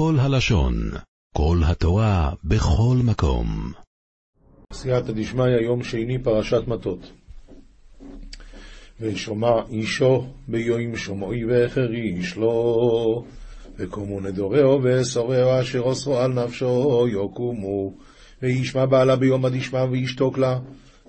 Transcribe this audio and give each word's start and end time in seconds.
כל 0.00 0.16
הלשון, 0.18 0.74
כל 1.34 1.58
התורה, 1.66 2.32
בכל 2.44 2.96
מקום. 3.04 3.72
סייעתא 4.72 5.12
דשמיא, 5.12 5.44
יום 5.44 5.82
שני, 5.82 6.18
פרשת 6.18 6.62
מטות. 6.66 7.12
ושומע 9.00 9.52
אישו 9.70 10.26
ביום 10.48 10.96
שומעי 10.96 11.44
והחריש 11.44 12.36
לו, 12.36 13.24
וקומו 13.76 14.20
נדורהו 14.20 14.82
ואסורהו 14.82 15.60
אשר 15.60 15.80
אוסרו 15.80 16.18
על 16.18 16.32
נפשו 16.32 17.06
יקומו, 17.08 17.94
וישמע 18.42 18.86
בעלה 18.86 19.16
ביום 19.16 19.44
הדשמע 19.44 19.84
וישתוק 19.84 20.38
לה, 20.38 20.58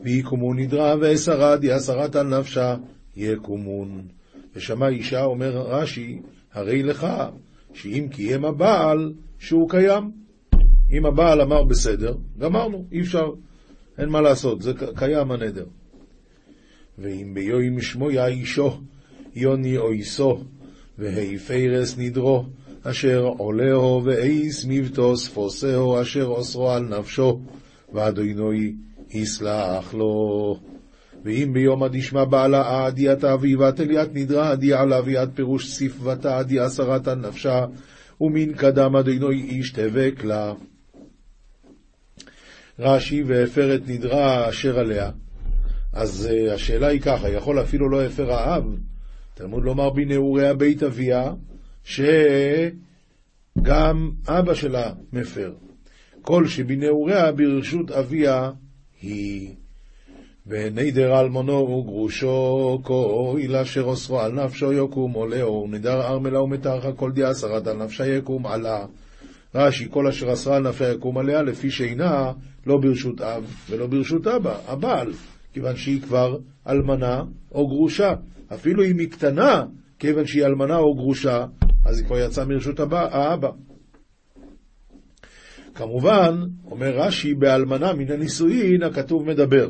ויקומו 0.04 0.54
נדרה 0.54 0.96
ואסרד 1.02 1.60
יסרת 1.64 2.16
על 2.16 2.40
נפשה 2.40 2.76
יקומון. 3.16 4.02
ושמע 4.56 4.88
אישה, 4.88 5.24
אומר 5.24 5.58
רש"י, 5.58 6.20
הרי 6.54 6.84
לך 6.84 7.08
שאם 7.74 8.08
קיים 8.12 8.46
הבעל, 8.46 9.14
שהוא 9.40 9.70
קיים. 9.70 10.12
אם 10.92 11.06
הבעל 11.06 11.42
אמר 11.42 11.64
בסדר, 11.64 12.16
גמרנו, 12.40 12.86
אי 12.92 13.02
אפשר, 13.02 13.32
אין 13.98 14.10
מה 14.10 14.22
לעשות, 14.22 14.62
זה 14.62 14.72
קיים 14.96 15.32
הנדר. 15.32 15.66
ואם 16.98 17.32
ביום 17.34 17.82
שמו 17.82 18.12
יאישו, 18.12 18.82
יוני 19.36 19.78
אויסו, 19.78 20.44
והי 20.98 21.38
פרס 21.38 21.98
נדרו, 21.98 22.46
אשר 22.84 23.24
עולהו 23.38 24.02
ואיס 24.04 24.66
מבטו 24.70 25.18
ספוסהו, 25.18 26.02
אשר 26.02 26.26
אוסרו 26.26 26.72
על 26.72 27.00
נפשו, 27.00 27.40
ואדוני 27.94 28.74
יסלח 29.10 29.94
לו. 29.94 30.60
ואם 31.26 31.50
ביום 31.54 31.84
הדשמע 31.84 32.26
בעלה 32.26 32.86
עדיית 32.86 33.24
אביבת 33.24 33.80
אליית 33.80 34.10
נדרה 34.14 34.52
עדיה 34.52 34.82
עליו 34.82 35.10
יד 35.10 35.30
פירוש 35.36 35.68
ספבתה 35.68 36.40
עדיה 36.40 36.70
סרת 36.70 37.08
הנפשה 37.08 37.66
ומן 38.22 38.54
קדם 38.54 38.96
אדינוי 38.96 39.42
איש 39.42 39.72
תבק 39.72 40.24
לה. 40.24 40.54
רש"י 42.80 43.24
והפר 43.24 43.76
את 43.76 43.82
נדרה 43.88 44.50
אשר 44.50 44.80
עליה. 44.80 45.12
אז 45.94 46.30
uh, 46.32 46.52
השאלה 46.54 46.88
היא 46.88 47.02
ככה, 47.02 47.30
יכול 47.30 47.62
אפילו 47.62 47.90
לא 47.90 48.04
הפר 48.04 48.32
האב, 48.32 48.64
תלמוד 49.34 49.64
לומר 49.64 49.90
בנעוריה 49.90 50.54
בית 50.54 50.84
אביה, 50.84 51.34
שגם 51.84 52.02
אבא 54.28 54.54
שלה 54.54 54.94
מפר. 55.14 55.54
כל 56.22 56.48
שבנעוריה 56.48 57.32
ברשות 57.32 57.92
אביה 57.92 58.52
היא. 59.02 59.56
ונדר 60.48 61.20
אלמונו 61.20 61.54
וגרושו, 61.54 62.82
כהואיל 62.84 63.56
אשר 63.56 63.82
אוסרו 63.82 64.20
על 64.20 64.32
נפשו 64.32 64.74
יקום 64.74 65.14
עולהו, 65.14 65.68
נדר 65.70 66.02
ארמלה 66.02 66.42
ומתרחה 66.42 66.92
כל 66.92 67.12
דעה 67.12 67.32
אסרת 67.32 67.68
על 67.68 67.78
נפשה 67.78 68.08
יקום 68.08 68.48
עלה. 68.48 68.86
רש"י, 69.56 69.88
כל 69.90 70.08
אשר 70.08 70.34
אסרה 70.34 70.56
על 70.56 70.70
נפשה 70.70 70.92
יקום 70.92 71.18
עליה, 71.18 71.42
לפי 71.42 71.72
שאינה 71.72 72.32
לא 72.66 72.78
ברשות 72.78 73.22
אב 73.22 73.44
ולא 73.70 73.88
ברשות 73.88 74.28
אבא, 74.28 74.58
הבעל, 74.68 75.14
כיוון 75.54 75.76
שהיא 75.76 76.02
כבר 76.02 76.38
אלמנה 76.68 77.24
או 77.52 77.68
גרושה. 77.68 78.14
אפילו 78.54 78.84
אם 78.86 79.00
היא 79.00 79.10
קטנה, 79.10 79.64
כיוון 80.00 80.26
שהיא 80.26 80.46
אלמנה 80.46 80.78
או 80.78 80.96
גרושה, 80.96 81.46
אז 81.86 82.00
היא 82.00 82.08
כבר 82.08 82.20
יצאה 82.20 82.46
מרשות 82.46 82.80
האבא. 82.80 83.50
כמובן, 85.76 86.44
אומר 86.72 86.98
רש"י, 86.98 87.34
באלמנה 87.34 87.94
מן 87.94 88.12
הנישואין 88.12 88.84
הכתוב 88.84 89.28
מדבר. 89.28 89.70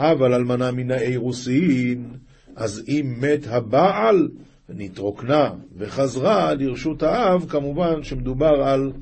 אבל 0.00 0.34
אלמנה 0.34 0.70
מן 0.70 0.90
האירוסין, 0.90 2.08
אז 2.56 2.82
אם 2.88 3.14
מת 3.20 3.46
הבעל, 3.46 4.28
נתרוקנה 4.68 5.50
וחזרה 5.76 6.54
לרשות 6.54 7.02
האב, 7.02 7.44
כמובן 7.48 8.02
שמדובר 8.02 8.62
על 8.62 8.92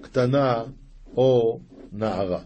קטנה 0.00 0.62
או 1.16 1.60
נערה. 1.92 2.40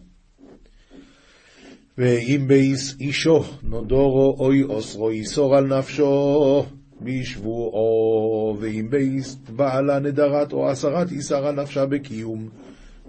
ואם 1.98 2.44
באיס 2.46 2.96
אישו 3.00 3.44
נודורו 3.62 4.36
אוי 4.38 4.62
אוסרו 4.62 5.10
איסור 5.10 5.56
על 5.56 5.78
נפשו 5.78 6.64
בשבועו, 7.00 8.56
ואם 8.60 8.86
בית 8.90 9.50
בעלה 9.56 9.98
נדרת 9.98 10.52
או 10.52 10.68
עשרת 10.68 11.12
איסר 11.12 11.46
על 11.46 11.62
נפשה 11.62 11.86
בקיום, 11.86 12.48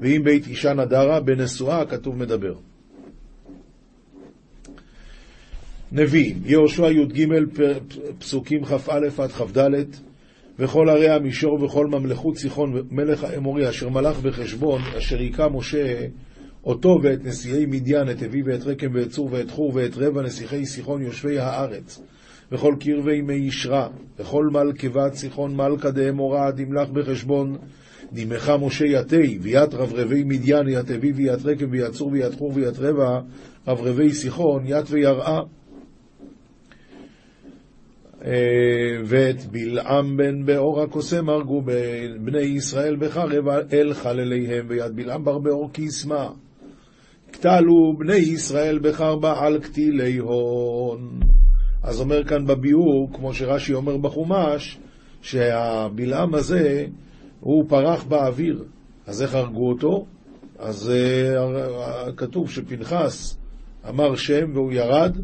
ואם 0.02 0.22
בית 0.24 0.48
אישה 0.48 0.74
נדרה 0.74 1.20
בנשואה, 1.20 1.86
כתוב 1.86 2.18
מדבר. 2.18 2.54
נביאים, 5.92 6.42
יהושע 6.46 6.92
י"ג 6.92 7.28
פסוקים 8.20 8.66
כ"א 8.66 9.00
עד 9.18 9.32
כ"ד 9.32 9.60
וכל 10.60 10.90
ערי 10.90 11.10
המישור 11.10 11.64
וכל 11.64 11.88
ממלכות 11.88 12.38
סיחון 12.38 12.82
מלך 12.92 13.24
האמורי 13.24 13.70
אשר 13.70 13.90
מלך 13.90 14.20
בחשבון 14.20 14.82
אשר 14.98 15.20
היכה 15.20 15.50
משה 15.50 16.06
אותו 16.64 17.00
ואת 17.04 17.26
נשיאי 17.26 17.66
מדיין, 17.66 18.10
את 18.10 18.24
אבי 18.24 18.42
ואת 18.46 18.64
רקם 18.64 18.88
ואת 18.94 19.10
צור 19.10 19.30
ואת 19.32 19.52
חור 19.52 19.72
ואת 19.76 19.98
רבע 19.98 20.22
נסיכי 20.22 20.66
סיחון 20.66 21.02
יושבי 21.02 21.40
הארץ 21.40 22.02
וכל 22.52 22.76
קרבי 22.80 23.22
מי 23.22 23.34
ישרה 23.34 23.88
וכל 24.20 24.50
מלכבת 24.52 25.14
סיחון 25.14 25.56
מלכה 25.56 25.92
דאמורה 25.92 26.52
דמלך 26.52 26.90
בחשבון 26.90 27.58
דימך 28.14 28.52
משה 28.62 28.86
יתי 28.86 29.38
ויית 29.42 29.74
רברבי 29.74 30.24
מדיין 30.24 30.68
ית 30.70 30.92
אבי 30.92 31.12
וית 31.12 31.46
רקם 31.46 31.72
וית 31.72 31.92
צור 31.92 32.12
וית 32.12 32.34
חור 32.34 32.52
וית 32.56 32.80
רבע 32.80 33.20
רברבי 33.68 34.14
סיחון 34.14 34.64
ית 34.66 34.86
ויראה 34.90 35.40
ואת 39.06 39.46
בלעם 39.52 40.18
בן 40.18 40.46
באור 40.46 40.82
הקוסם 40.82 41.30
הרגו 41.30 41.62
בני 42.20 42.42
ישראל 42.42 42.96
בחרב 42.96 43.48
אל 43.74 43.94
חלליהם, 43.94 44.66
ויד 44.70 44.96
בלעם 44.96 45.24
בר 45.24 45.40
באור 45.40 45.72
קיסמה. 45.72 46.30
קטלו 47.32 47.98
בני 47.98 48.16
ישראל 48.16 48.80
בחרבה 48.80 49.40
על 49.40 49.60
קטילי 49.60 50.18
הון. 50.18 51.20
אז 51.84 52.02
אומר 52.02 52.24
כאן 52.24 52.46
בביאור, 52.46 53.10
כמו 53.14 53.34
שרש"י 53.34 53.74
אומר 53.74 53.98
בחומש, 53.98 54.80
שהבלעם 55.22 56.36
הזה, 56.36 56.86
הוא 57.40 57.66
פרח 57.70 58.04
באוויר. 58.04 58.64
אז 59.08 59.22
איך 59.22 59.36
הרגו 59.36 59.70
אותו? 59.70 60.06
אז 60.60 60.92
uh, 60.92 62.12
כתוב 62.12 62.50
שפנחס 62.50 63.38
אמר 63.90 64.16
שם 64.16 64.52
והוא 64.54 64.72
ירד, 64.72 65.18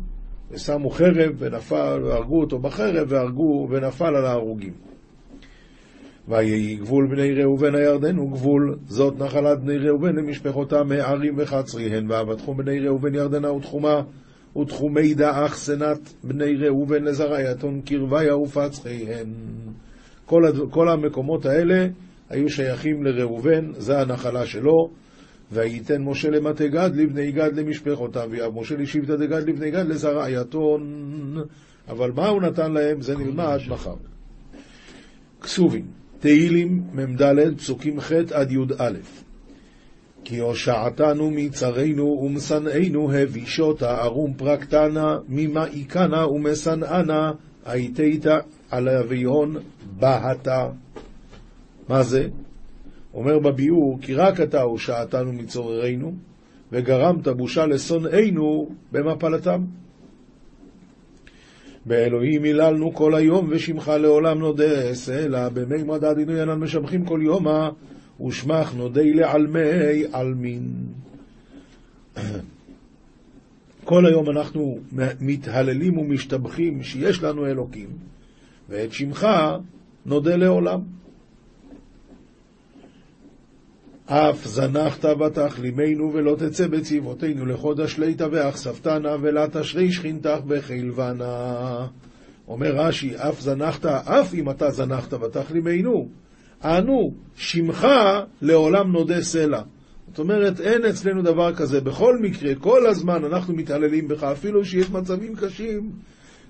ושמו 0.52 0.90
חרב 0.90 1.36
ונפל, 1.38 2.02
והרגו 2.04 2.40
אותו 2.40 2.60
בחרב, 2.60 3.08
והרגו 3.08 3.68
ונפל 3.72 4.16
על 4.16 4.26
ההרוגים. 4.26 4.74
ויהי 6.28 6.76
גבול 6.76 7.08
בני 7.08 7.34
ראובן 7.34 7.76
הירדן 7.76 8.16
הוא 8.16 8.32
גבול, 8.32 8.78
זאת 8.88 9.20
נחלת 9.20 9.60
בני 9.60 9.78
ראובן 9.78 10.16
למשפחותם 10.16 10.92
הערים 10.92 11.34
וחצריהן, 11.38 12.12
ואבטחו 12.12 12.54
בני 12.54 12.80
ראובן 12.80 13.16
ירדנה 13.16 13.52
ותחומה, 13.52 14.02
ותחומי 14.62 15.14
דאח 15.14 15.58
סנת 15.58 16.14
בני 16.24 16.56
ראובן 16.56 17.04
לזרעייתון 17.04 17.82
קרביה 17.82 18.38
ופצחיהן. 18.38 19.28
כל, 20.26 20.46
הד... 20.46 20.56
כל 20.70 20.90
המקומות 20.90 21.46
האלה 21.46 21.88
היו 22.30 22.50
שייכים 22.50 23.04
לראובן, 23.04 23.72
זה 23.74 24.00
הנחלה 24.02 24.46
שלו. 24.46 24.90
וייתן 25.52 26.02
משה 26.02 26.30
למטה 26.30 26.68
גד 26.68 26.92
לבני 26.96 27.32
גד 27.32 27.60
למשפחותיו, 27.60 28.28
ויאב 28.32 28.60
משה 28.60 28.76
לשבטה 28.76 29.16
דגד 29.16 29.50
לבני 29.50 29.72
גד 29.72 29.88
לזרעייתון. 29.88 31.44
אבל 31.90 32.12
מה 32.12 32.28
הוא 32.28 32.42
נתן 32.42 32.72
להם? 32.72 33.02
זה 33.02 33.18
נלמד 33.18 33.60
מחר. 33.68 33.96
כסובים, 35.42 35.86
תהילים 36.20 36.84
מ"ד, 36.94 37.58
פסוקים 37.58 38.00
ח' 38.00 38.12
עד 38.12 38.52
י"א. 38.52 38.92
כי 40.24 40.40
הושעתנו 40.40 41.32
מצרינו 41.32 42.04
ומשנאינו 42.04 43.12
הבישותה 43.12 44.04
ארום 44.04 44.34
פרקתנה 44.34 45.18
ממעיקנה 45.28 46.28
ומשנאנה 46.28 47.32
הייתיתה 47.66 48.38
על 48.70 48.90
אביון 48.90 49.56
בהתה. 50.00 50.70
מה 51.90 52.04
זה? 52.04 52.28
אומר 53.18 53.40
בביאור, 53.40 54.00
כי 54.02 54.14
רק 54.14 54.42
אתה 54.42 54.62
הושעתנו 54.62 55.34
מצוררינו, 55.34 56.14
וגרמת 56.72 57.28
בושה 57.28 57.66
לשונאינו 57.66 58.70
במפלתם. 58.92 59.62
באלוהים 61.86 62.44
היללנו 62.44 62.94
כל 62.94 63.16
היום, 63.16 63.48
ושמך 63.50 63.88
לעולם 63.88 64.40
נודה, 64.40 64.94
סלע 64.94 65.50
במימד 65.50 66.04
עדינוי 66.04 66.42
אינן 66.42 66.60
משבחים 66.60 67.06
כל 67.06 67.20
יומא, 67.24 67.70
ושמך 68.28 68.74
נודי 68.76 69.14
לעלמי 69.14 70.04
עלמין. 70.12 70.64
כל 73.86 74.06
היום 74.06 74.30
אנחנו 74.30 74.80
מתהללים 75.22 75.98
ומשתבחים 75.98 76.84
שיש 76.84 77.24
לנו 77.24 77.46
אלוקים, 77.46 77.90
ואת 78.70 78.94
שמך 78.94 79.28
נודה 80.06 80.36
לעולם. 80.36 80.80
אף 84.10 84.46
זנחת 84.46 85.06
ותחלימנו 85.06 86.14
ולא 86.14 86.36
תצא 86.36 86.68
בצבאותינו 86.68 87.46
לחודש 87.46 87.98
ליטא 87.98 88.28
ואכספתנה 88.32 89.16
ולה 89.22 89.46
תשרי 89.52 89.92
שכינתך 89.92 90.40
בחילבנה. 90.48 91.88
אומר 92.48 92.76
רש"י, 92.76 93.16
אף 93.16 93.42
זנחת, 93.42 93.86
אף 93.86 94.34
אם 94.34 94.50
אתה 94.50 94.72
זנחת 94.72 95.14
ותחלימנו, 95.14 96.10
אנו, 96.64 97.14
שמך 97.36 97.88
לעולם 98.42 98.92
נודה 98.92 99.22
סלע. 99.22 99.62
זאת 100.08 100.20
אומרת, 100.20 100.60
אין 100.62 100.86
אצלנו 100.86 101.22
דבר 101.22 101.56
כזה. 101.56 101.82
בכל 101.82 102.18
מקרה, 102.18 102.56
כל 102.56 102.88
הזמן 102.88 103.24
אנחנו 103.26 103.54
מתעללים 103.54 104.08
בך, 104.08 104.24
אפילו 104.24 104.66
שיש 104.66 104.90
מצבים 104.90 105.36
קשים, 105.36 105.92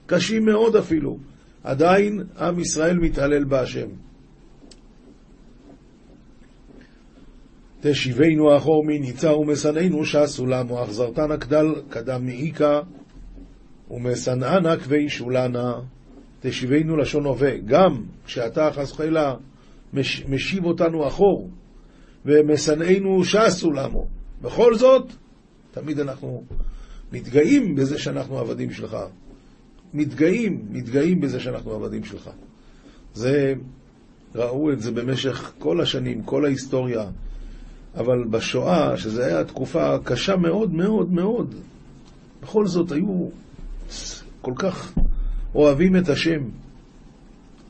קשים 0.05 0.45
מאוד 0.45 0.75
אפילו. 0.75 1.17
עדיין 1.63 2.23
עם 2.39 2.59
ישראל 2.59 2.97
מתעלל 2.97 3.43
בהשם. 3.43 3.87
תשיבנו 7.89 8.57
אחור 8.57 8.83
מניצה 8.85 9.35
ומשנאנו 9.35 10.05
שסו 10.05 10.45
למו, 10.45 10.79
החזרתנה 10.79 11.37
קדל 11.37 11.65
קדם 11.89 12.25
מעיקה 12.25 12.81
ומשנאנה 13.91 14.77
כבי 14.77 15.09
שולנה. 15.09 15.73
תשיבנו 16.41 16.97
לשון 16.97 17.25
הווה. 17.25 17.57
גם 17.65 18.03
כשאתה 18.25 18.69
חס 18.73 18.91
וחלילה 18.91 19.35
מש, 19.93 20.25
משיב 20.29 20.65
אותנו 20.65 21.07
אחור, 21.07 21.49
ומשנאנו 22.25 23.23
שסו 23.23 23.71
למו. 23.71 24.07
בכל 24.41 24.75
זאת, 24.75 25.11
תמיד 25.71 25.99
אנחנו 25.99 26.43
מתגאים 27.11 27.75
בזה 27.75 27.99
שאנחנו 27.99 28.39
עבדים 28.39 28.71
שלך. 28.71 28.97
מתגאים, 29.93 30.65
מתגאים 30.69 31.21
בזה 31.21 31.39
שאנחנו 31.39 31.71
עבדים 31.71 32.03
שלך. 32.03 32.29
זה, 33.13 33.53
ראו 34.35 34.71
את 34.71 34.81
זה 34.81 34.91
במשך 34.91 35.53
כל 35.59 35.81
השנים, 35.81 36.23
כל 36.23 36.45
ההיסטוריה. 36.45 37.09
אבל 37.97 38.23
בשואה, 38.23 38.97
שזו 38.97 39.21
הייתה 39.21 39.43
תקופה 39.43 39.97
קשה 40.03 40.35
מאוד 40.35 40.73
מאוד 40.73 41.11
מאוד, 41.11 41.55
בכל 42.41 42.67
זאת 42.67 42.91
היו 42.91 43.29
כל 44.41 44.53
כך 44.55 44.93
אוהבים 45.55 45.95
את 45.95 46.09
השם. 46.09 46.41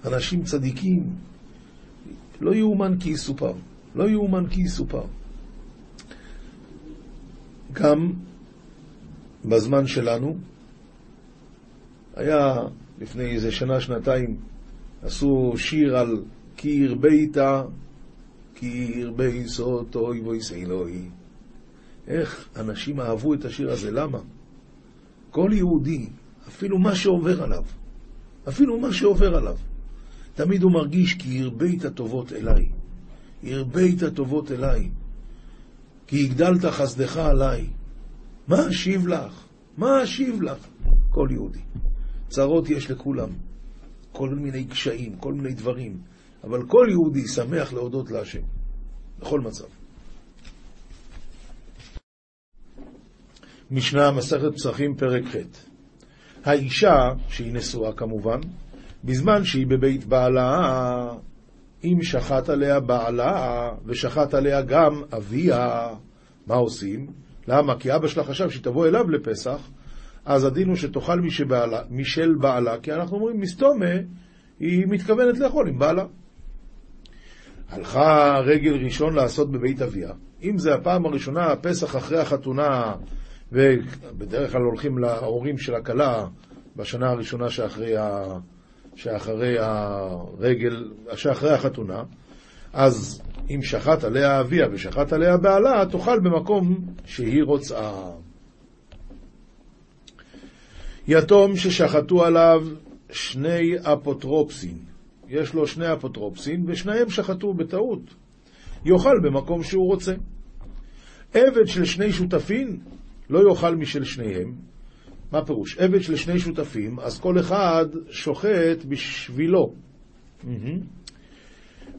אנשים 0.06 0.44
צדיקים, 0.44 1.04
לא 2.42 2.56
יאומן 2.56 2.98
כי 3.00 3.10
יסופר. 3.10 3.54
לא 3.96 4.10
יאומן 4.10 4.48
כי 4.48 4.62
יסופר. 4.62 5.04
גם 7.74 8.14
בזמן 9.46 9.88
שלנו, 9.88 10.38
היה 12.16 12.56
לפני 13.02 13.24
איזה 13.24 13.52
שנה, 13.52 13.82
שנתיים, 13.82 14.38
עשו 15.02 15.54
שיר 15.58 15.98
על 15.98 16.24
כי 16.58 16.86
הרבית, 16.86 17.38
כי 18.60 19.04
הרבי 19.04 19.48
סות 19.48 19.96
אוי 19.96 20.22
ואיס 20.22 20.52
אלוהי. 20.52 21.10
איך 22.08 22.50
אנשים 22.56 23.00
אהבו 23.00 23.34
את 23.34 23.46
השיר 23.46 23.72
הזה, 23.72 23.92
למה? 23.92 24.20
כל 25.32 25.50
יהודי, 25.54 26.10
אפילו 26.48 26.78
מה 26.78 26.96
שעובר 26.96 27.44
עליו, 27.44 27.64
אפילו 28.48 28.80
מה 28.80 28.94
שעובר 28.94 29.36
עליו, 29.36 29.58
תמיד 30.36 30.64
הוא 30.64 30.72
מרגיש 30.72 31.14
כי 31.14 31.42
הרבית 31.42 31.86
טובות 31.86 32.34
אליי. 32.34 32.70
הרבית 33.44 34.04
טובות 34.16 34.52
אליי. 34.52 34.90
כי 36.08 36.26
הגדלת 36.26 36.66
חסדך 36.66 37.18
עליי. 37.18 37.68
מה 38.48 38.70
אשיב 38.70 39.08
לך? 39.08 39.44
מה 39.78 40.04
אשיב 40.04 40.42
לך? 40.42 40.68
כל 41.10 41.28
יהודי. 41.32 41.60
צרות 42.30 42.70
יש 42.70 42.92
לכולם. 42.92 43.30
כל 44.12 44.30
מיני 44.30 44.66
קשיים, 44.66 45.16
כל 45.16 45.34
מיני 45.34 45.54
דברים. 45.54 45.98
אבל 46.50 46.64
כל 46.68 46.88
יהודי 46.90 47.28
שמח 47.28 47.74
להודות 47.74 48.12
להשם. 48.12 48.42
בכל 49.20 49.40
מצב. 49.40 49.66
משנה 53.72 54.12
מסכת 54.12 54.54
פסחים 54.56 54.96
פרק 54.96 55.24
ח' 55.26 55.36
האישה, 56.44 57.10
שהיא 57.28 57.54
נשואה 57.54 57.94
כמובן, 57.94 58.40
בזמן 59.04 59.44
שהיא 59.44 59.68
בבית 59.68 60.06
בעלה, 60.06 61.14
אם 61.84 61.98
שחט 62.02 62.50
עליה 62.50 62.80
בעלה 62.80 63.70
ושחט 63.86 64.34
עליה 64.34 64.62
גם 64.62 65.02
אביה, 65.18 65.88
מה 66.48 66.56
עושים? 66.56 67.08
למה? 67.48 67.80
כי 67.80 67.96
אבא 67.96 68.08
שלה 68.08 68.24
חשב 68.24 68.50
שהיא 68.50 68.64
תבוא 68.64 68.88
אליו 68.88 69.10
לפסח, 69.10 69.70
אז 70.26 70.44
הדין 70.44 70.68
הוא 70.68 70.76
שתאכל 70.76 71.22
משל 71.90 72.36
בעלה, 72.42 72.80
כי 72.80 72.94
אנחנו 72.94 73.18
אומרים 73.18 73.40
מסתומה, 73.40 73.96
היא 74.60 74.88
מתכוונת 74.88 75.38
לאכול 75.38 75.68
עם 75.68 75.80
בעלה. 75.80 76.06
הלכה 77.70 78.40
רגל 78.46 78.74
ראשון 78.84 79.16
לעשות 79.16 79.52
בבית 79.52 79.82
אביה. 79.82 80.12
אם 80.44 80.58
זה 80.58 80.74
הפעם 80.74 81.06
הראשונה, 81.06 81.46
הפסח 81.46 81.96
אחרי 81.96 82.20
החתונה, 82.20 82.94
ובדרך 83.52 84.52
כלל 84.52 84.62
הולכים 84.62 84.98
להורים 84.98 85.58
של 85.58 85.76
הכלה 85.76 86.26
בשנה 86.76 87.10
הראשונה 87.10 87.50
שאחרי 87.50 87.98
ה... 87.98 88.24
שאחרי 88.96 89.56
הרגל, 89.60 90.92
שאחרי 91.16 91.54
החתונה, 91.54 92.04
אז 92.74 93.22
אם 93.50 93.60
שחט 93.62 94.04
עליה 94.04 94.40
אביה 94.40 94.68
ושחט 94.72 95.14
עליה 95.14 95.38
בעלה, 95.38 95.86
תאכל 95.92 96.20
במקום 96.20 96.86
שהיא 97.06 97.44
רוצה. 97.44 97.92
יתום 101.08 101.56
ששחטו 101.56 102.26
עליו 102.26 102.68
שני 103.12 103.76
אפוטרופסים, 103.82 104.78
יש 105.30 105.54
לו 105.54 105.68
שני 105.68 105.94
אפוטרופסים 105.94 106.64
ושניהם 106.68 107.10
שחטו 107.10 107.54
בטעות, 107.54 108.16
יאכל 108.86 109.20
במקום 109.24 109.64
שהוא 109.64 109.88
רוצה. 109.88 110.14
עבד 111.34 111.66
של 111.66 111.86
שני 111.86 112.12
שותפים 112.12 112.80
לא 113.30 113.50
יאכל 113.50 113.76
משל 113.76 114.04
שניהם, 114.04 114.54
מה 115.32 115.46
פירוש? 115.46 115.78
עבד 115.78 116.02
של 116.02 116.16
שני 116.16 116.40
שותפים, 116.40 117.00
אז 117.00 117.20
כל 117.20 117.40
אחד 117.40 117.86
שוחט 118.10 118.86
בשבילו. 118.88 119.74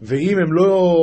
ואם 0.02 0.38
הם 0.38 0.52
לא, 0.52 0.94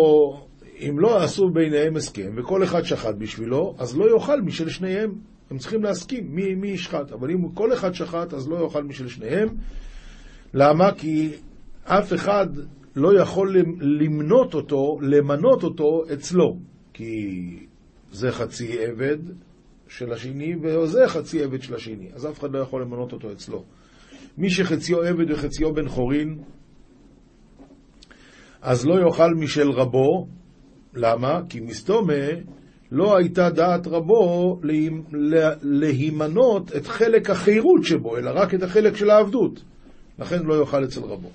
אם 0.79 0.99
לא 0.99 1.23
עשו 1.23 1.49
ביניהם 1.49 1.95
הסכם, 1.95 2.33
וכל 2.37 2.63
אחד 2.63 2.83
שחט 2.83 3.15
בשבילו, 3.15 3.75
אז 3.77 3.97
לא 3.97 4.05
יאכל 4.15 4.41
משל 4.41 4.69
שניהם. 4.69 5.11
הם 5.51 5.57
צריכים 5.57 5.83
להסכים 5.83 6.27
מי, 6.29 6.55
מי 6.55 6.67
ישחט. 6.67 7.11
אבל 7.11 7.31
אם 7.31 7.49
כל 7.53 7.73
אחד 7.73 7.93
שחט, 7.93 8.33
אז 8.33 8.47
לא 8.49 8.63
יאכל 8.63 8.83
משל 8.83 9.07
שניהם. 9.07 9.47
למה? 10.53 10.91
כי 10.91 11.31
אף 11.85 12.13
אחד 12.13 12.47
לא 12.95 13.21
יכול 13.21 13.57
למנות 13.81 14.53
אותו, 14.53 14.97
למנות 15.01 15.63
אותו 15.63 16.03
אצלו. 16.13 16.57
כי 16.93 17.59
זה 18.11 18.31
חצי 18.31 18.79
עבד, 18.79 19.17
של 19.87 20.13
השני, 20.13 20.55
וזה 20.61 21.07
חצי 21.07 21.43
עבד 21.43 21.61
של 21.61 21.75
השני, 21.75 22.09
אז 22.13 22.25
אף 22.25 22.39
אחד 22.39 22.51
לא 22.51 22.59
יכול 22.59 22.81
למנות 22.81 23.13
אותו 23.13 23.31
אצלו. 23.31 23.63
מי 24.37 24.49
שחציו 24.49 25.01
עבד 25.01 25.31
וחציו 25.31 25.73
בן 25.73 25.87
חורין, 25.87 26.37
אז 28.61 28.85
לא 28.85 28.95
יאכל 29.05 29.33
משל 29.35 29.69
רבו, 29.71 30.27
למה? 30.93 31.41
כי 31.49 31.59
מסתומה 31.59 32.13
לא 32.91 33.17
הייתה 33.17 33.49
דעת 33.49 33.87
רבו 33.87 34.59
להימנות 35.61 36.75
את 36.75 36.87
חלק 36.87 37.29
החירות 37.29 37.83
שבו, 37.83 38.17
אלא 38.17 38.31
רק 38.35 38.53
את 38.53 38.63
החלק 38.63 38.95
של 38.95 39.09
העבדות. 39.09 39.63
לכן 40.19 40.43
לא 40.43 40.59
יאכל 40.59 40.83
אצל 40.83 41.01
רבו. 41.01 41.29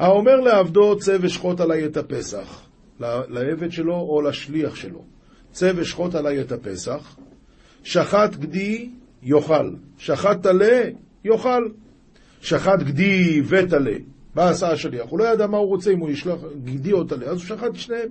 האומר 0.00 0.40
לעבדו 0.40 0.98
צא 0.98 1.16
ושחוט 1.20 1.60
עלי 1.60 1.84
את 1.84 1.96
הפסח, 1.96 2.62
לעבד 3.00 3.72
שלו 3.72 3.94
או 3.94 4.22
לשליח 4.22 4.74
שלו. 4.74 5.04
צא 5.52 5.72
ושחוט 5.76 6.14
עלי 6.14 6.40
את 6.40 6.52
הפסח, 6.52 7.16
שחט 7.84 8.36
גדי, 8.36 8.90
יאכל, 9.22 9.70
שחט 9.98 10.42
טלה, 10.42 10.82
יאכל, 11.24 11.68
שחט 12.40 12.78
גדי 12.78 13.42
וטלה. 13.48 13.96
בא 14.34 14.48
עשה 14.48 14.70
השליח, 14.72 15.06
הוא 15.08 15.18
לא 15.18 15.24
ידע 15.24 15.46
מה 15.46 15.56
הוא 15.56 15.68
רוצה, 15.68 15.90
אם 15.90 15.98
הוא 15.98 16.10
ישלח 16.10 16.38
גדי 16.64 16.92
או 16.92 17.04
טלה, 17.04 17.26
אז 17.26 17.36
הוא 17.36 17.46
שחט 17.46 17.74
שניהם. 17.74 18.08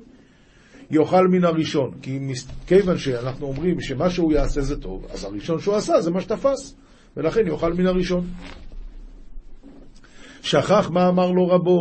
יאכל 0.92 1.28
מן 1.28 1.44
הראשון, 1.44 1.92
כי 2.02 2.20
כיוון 2.68 2.98
שאנחנו 2.98 3.48
אומרים 3.48 3.82
שמה 3.82 4.10
שהוא 4.10 4.34
יעשה 4.34 4.62
זה 4.62 4.82
טוב, 4.82 5.08
אז 5.14 5.24
הראשון 5.24 5.60
שהוא 5.60 5.76
עשה 5.76 6.02
זה 6.02 6.12
מה 6.12 6.22
שתפס, 6.22 6.76
ולכן 7.18 7.48
יאכל 7.48 7.74
מן 7.74 7.88
הראשון. 7.88 8.28
שכח 10.42 10.90
מה 10.90 11.08
אמר 11.08 11.32
לו 11.32 11.48
רבו, 11.48 11.80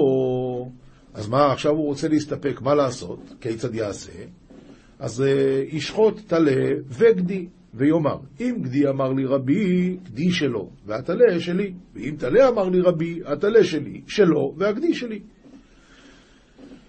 אז 1.15 1.29
מה, 1.29 1.53
עכשיו 1.53 1.73
הוא 1.73 1.87
רוצה 1.87 2.09
להסתפק, 2.09 2.61
מה 2.63 2.75
לעשות? 2.75 3.21
כיצד 3.41 3.75
יעשה? 3.75 4.13
אז 4.99 5.21
uh, 5.21 5.75
ישחוט 5.75 6.21
טלה 6.27 6.75
וגדי, 6.89 7.47
ויאמר, 7.75 8.17
אם 8.41 8.57
גדי 8.63 8.89
אמר 8.89 9.13
לי 9.13 9.25
רבי, 9.25 9.97
גדי 10.05 10.31
שלו, 10.31 10.71
והטלה 10.87 11.41
שלי, 11.41 11.73
ואם 11.95 12.15
טלה 12.19 12.49
אמר 12.49 12.69
לי 12.69 12.81
רבי, 12.81 13.21
הטלה 13.25 13.65
שלי, 13.65 14.01
שלו, 14.07 14.55
והגדי 14.57 14.95
שלי. 14.95 15.21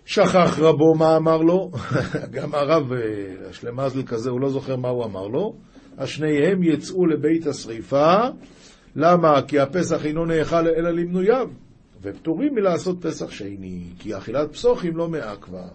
שכח 0.05 0.59
רבו 0.59 0.95
מה 0.95 1.17
אמר 1.17 1.37
לו, 1.37 1.71
גם 2.35 2.55
הרב 2.55 2.93
אה, 2.93 2.99
השלמזל 3.49 4.03
כזה, 4.03 4.29
הוא 4.29 4.41
לא 4.41 4.49
זוכר 4.49 4.75
מה 4.75 4.89
הוא 4.89 5.05
אמר 5.05 5.27
לו, 5.27 5.55
השניהם 5.97 6.63
יצאו 6.63 7.05
לבית 7.05 7.47
השריפה, 7.47 8.15
למה? 8.95 9.41
כי 9.47 9.59
הפסח 9.59 10.05
אינו 10.05 10.25
נאכל 10.25 10.67
אלא 10.67 10.89
למנוייו, 10.89 11.49
ופטורים 12.01 12.55
מלעשות 12.55 13.05
פסח 13.05 13.31
שני, 13.31 13.83
כי 13.99 14.17
אכילת 14.17 14.51
פסוחים 14.51 14.97
לא 14.97 15.09
מעכבה. 15.09 15.67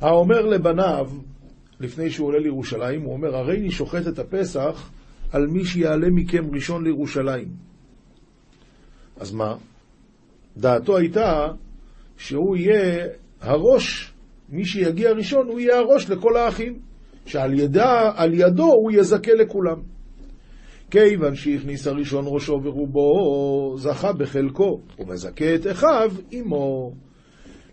האומר 0.00 0.46
לבניו, 0.46 1.10
לפני 1.80 2.10
שהוא 2.10 2.26
עולה 2.26 2.38
לירושלים, 2.38 3.02
הוא 3.02 3.12
אומר, 3.12 3.36
הרי 3.36 3.58
אני 3.58 3.70
שוחט 3.70 4.06
את 4.08 4.18
הפסח 4.18 4.90
על 5.32 5.46
מי 5.46 5.64
שיעלה 5.64 6.10
מכם 6.10 6.54
ראשון 6.54 6.84
לירושלים. 6.84 7.48
אז 9.20 9.32
מה? 9.32 9.56
דעתו 10.56 10.96
הייתה 10.96 11.48
שהוא 12.16 12.56
יהיה 12.56 13.06
הראש, 13.40 14.12
מי 14.48 14.64
שיגיע 14.64 15.12
ראשון, 15.12 15.46
הוא 15.46 15.60
יהיה 15.60 15.78
הראש 15.78 16.10
לכל 16.10 16.36
האחים, 16.36 16.78
שעל 17.26 17.54
ידה, 17.54 18.10
ידו 18.32 18.72
הוא 18.72 18.92
יזכה 18.92 19.34
לכולם. 19.34 19.80
כיוון 20.90 21.34
שהכניס 21.34 21.86
הראשון 21.86 22.24
ראשו 22.28 22.60
ורובו, 22.62 23.74
זכה 23.78 24.12
בחלקו, 24.12 24.80
ומזכה 24.98 25.54
את 25.54 25.66
אחיו 25.66 26.12
עמו. 26.30 26.92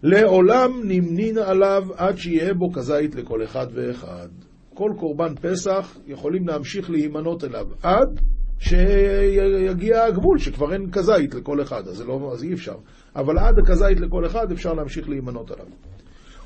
לעולם 0.04 0.72
נמנין 0.84 1.38
עליו 1.38 1.84
עד 1.96 2.18
שיהיה 2.18 2.54
בו 2.54 2.72
כזית 2.72 3.16
לכל 3.16 3.44
אחד 3.44 3.68
ואחד. 3.74 4.28
כל 4.74 4.92
קורבן 4.98 5.36
פסח 5.36 5.98
יכולים 6.08 6.48
להמשיך 6.48 6.90
להימנות 6.90 7.44
אליו 7.44 7.68
עד 7.84 8.20
שיגיע 8.60 10.04
הגבול, 10.04 10.38
שכבר 10.38 10.74
אין 10.74 10.92
כזית 10.92 11.36
לכל 11.36 11.62
אחד, 11.62 11.88
אז, 11.88 12.02
לא, 12.02 12.30
אז 12.34 12.44
אי 12.44 12.54
אפשר. 12.54 12.76
אבל 13.16 13.38
עד 13.38 13.60
הכזית 13.60 14.00
לכל 14.00 14.26
אחד 14.26 14.52
אפשר 14.52 14.74
להמשיך 14.74 15.10
להימנות 15.10 15.52
עליו. 15.52 15.66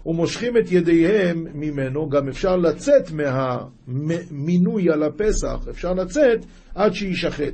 ומושכים 0.05 0.57
את 0.57 0.71
ידיהם 0.71 1.47
ממנו, 1.53 2.09
גם 2.09 2.27
אפשר 2.27 2.55
לצאת 2.55 3.11
מהמינוי 3.87 4.89
על 4.89 5.03
הפסח, 5.03 5.67
אפשר 5.69 5.93
לצאת 5.93 6.45
עד 6.75 6.93
שיישחט. 6.93 7.53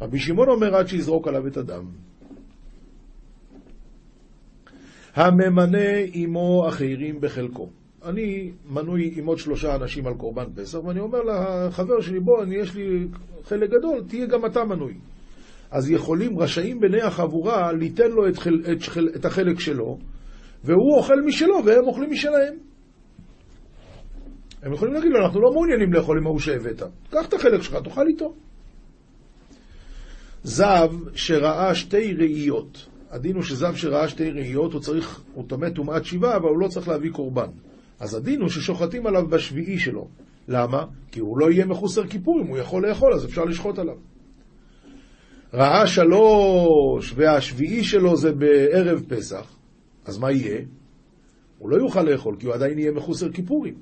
רבי 0.00 0.18
שמעון 0.18 0.48
אומר 0.48 0.76
עד 0.76 0.88
שיזרוק 0.88 1.28
עליו 1.28 1.46
את 1.46 1.56
הדם. 1.56 1.84
הממנה 5.14 5.88
עמו 6.12 6.68
אחרים 6.68 7.20
בחלקו. 7.20 7.68
אני 8.04 8.50
מנוי 8.70 9.12
עם 9.16 9.26
עוד 9.26 9.38
שלושה 9.38 9.74
אנשים 9.74 10.06
על 10.06 10.14
קורבן 10.14 10.44
פסח, 10.54 10.84
ואני 10.84 11.00
אומר 11.00 11.18
לחבר 11.22 12.00
שלי, 12.00 12.20
בוא, 12.20 12.42
אני, 12.42 12.56
יש 12.56 12.74
לי 12.74 13.06
חלק 13.44 13.70
גדול, 13.70 14.02
תהיה 14.08 14.26
גם 14.26 14.46
אתה 14.46 14.64
מנוי. 14.64 14.94
אז 15.70 15.90
יכולים, 15.90 16.38
רשאים 16.38 16.80
בני 16.80 17.00
החבורה, 17.00 17.72
ליתן 17.72 18.10
לו 18.10 18.28
את, 18.28 18.38
חל, 18.38 18.60
את, 18.72 18.78
את 19.16 19.24
החלק 19.24 19.60
שלו, 19.60 19.98
והוא 20.64 20.96
אוכל 20.96 21.22
משלו 21.26 21.64
והם 21.64 21.86
אוכלים 21.86 22.10
משלהם. 22.10 22.54
הם 24.62 24.72
יכולים 24.72 24.94
להגיד 24.94 25.10
לו, 25.12 25.24
אנחנו 25.24 25.40
לא 25.40 25.50
מעוניינים 25.52 25.92
לאכול 25.92 26.18
עם 26.18 26.26
ההוא 26.26 26.40
שהבאת. 26.40 26.82
קח 27.10 27.26
את 27.28 27.34
החלק 27.34 27.62
שלך, 27.62 27.76
תאכל 27.84 28.06
איתו. 28.06 28.34
זב 30.42 30.92
שראה 31.14 31.74
שתי 31.74 32.14
ראיות. 32.14 32.86
הדין 33.10 33.34
הוא 33.34 33.42
שזב 33.42 33.74
שראה 33.74 34.08
שתי 34.08 34.30
ראיות, 34.30 34.72
הוא 34.72 34.80
צריך, 34.80 35.20
הוא 35.34 35.44
טמא 35.48 35.70
טומאת 35.70 36.04
שבעה, 36.04 36.36
אבל 36.36 36.48
הוא 36.48 36.58
לא 36.58 36.68
צריך 36.68 36.88
להביא 36.88 37.10
קורבן. 37.10 37.50
אז 38.00 38.14
הדין 38.14 38.40
הוא 38.40 38.48
ששוחטים 38.48 39.06
עליו 39.06 39.28
בשביעי 39.28 39.78
שלו. 39.78 40.08
למה? 40.48 40.84
כי 41.12 41.20
הוא 41.20 41.38
לא 41.38 41.50
יהיה 41.50 41.66
מחוסר 41.66 42.06
כיפור, 42.06 42.40
אם 42.42 42.46
הוא 42.46 42.58
יכול 42.58 42.88
לאכול, 42.88 43.14
אז 43.14 43.24
אפשר 43.24 43.44
לשחוט 43.44 43.78
עליו. 43.78 43.96
ראה 45.54 45.86
שלוש, 45.86 47.14
והשביעי 47.16 47.84
שלו 47.84 48.16
זה 48.16 48.32
בערב 48.32 49.02
פסח, 49.08 49.57
אז 50.08 50.18
מה 50.18 50.32
יהיה? 50.32 50.60
הוא 51.58 51.70
לא 51.70 51.76
יוכל 51.76 52.02
לאכול, 52.02 52.36
כי 52.38 52.46
הוא 52.46 52.54
עדיין 52.54 52.78
יהיה 52.78 52.92
מחוסר 52.92 53.32
כיפורים. 53.32 53.74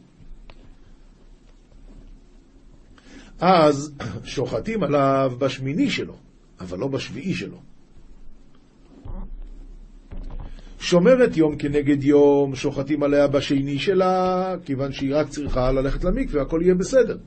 אז 3.41 3.95
שוחטים 4.35 4.83
עליו 4.83 5.33
בשמיני 5.39 5.91
שלו, 5.91 6.17
אבל 6.61 6.79
לא 6.79 6.89
בשביעי 6.89 7.35
שלו. 7.35 7.59
שומרת 10.79 11.37
יום 11.37 11.57
כנגד 11.57 12.05
יום, 12.05 12.55
שוחטים 12.55 13.03
עליה 13.03 13.29
בשני 13.29 13.79
שלה, 13.79 14.55
כיוון 14.65 14.93
שהיא 14.93 15.15
רק 15.15 15.29
צריכה 15.29 15.73
ללכת 15.73 16.05
למקווה, 16.05 16.43
הכל 16.43 16.61
יהיה 16.63 16.75
בסדר. 16.75 17.19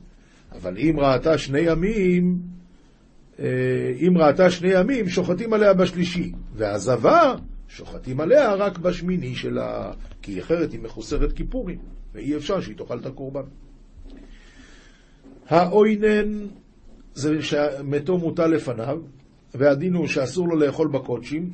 אבל 0.51 0.77
אם 0.77 1.00
ראתה 1.00 1.38
שני 1.38 1.60
ימים, 1.60 2.39
אה, 3.39 3.46
אם 4.00 4.18
ראתה 4.18 4.51
שני 4.51 4.72
ימים, 4.72 5.10
שוחטים 5.10 5.53
עליה 5.53 5.74
בשלישי. 5.74 6.32
והזבה, 6.53 7.36
שוחטים 7.69 8.19
עליה 8.19 8.53
רק 8.53 8.77
בשמיני 8.77 9.35
שלה, 9.35 9.91
כי 10.21 10.41
אחרת 10.41 10.71
היא 10.71 10.79
מחוסרת 10.79 11.31
כיפורים, 11.31 11.79
ואי 12.13 12.35
אפשר 12.35 12.61
שהיא 12.61 12.77
תאכל 12.77 12.99
את 12.99 13.05
הקורבן. 13.05 13.43
האוינן 15.49 16.47
זה 17.13 17.41
שמתו 17.41 18.17
מוטל 18.17 18.47
לפניו, 18.47 19.01
והדין 19.55 19.93
הוא 19.93 20.07
שאסור 20.07 20.47
לו 20.47 20.55
לאכול 20.55 20.88
בקודשים, 20.88 21.49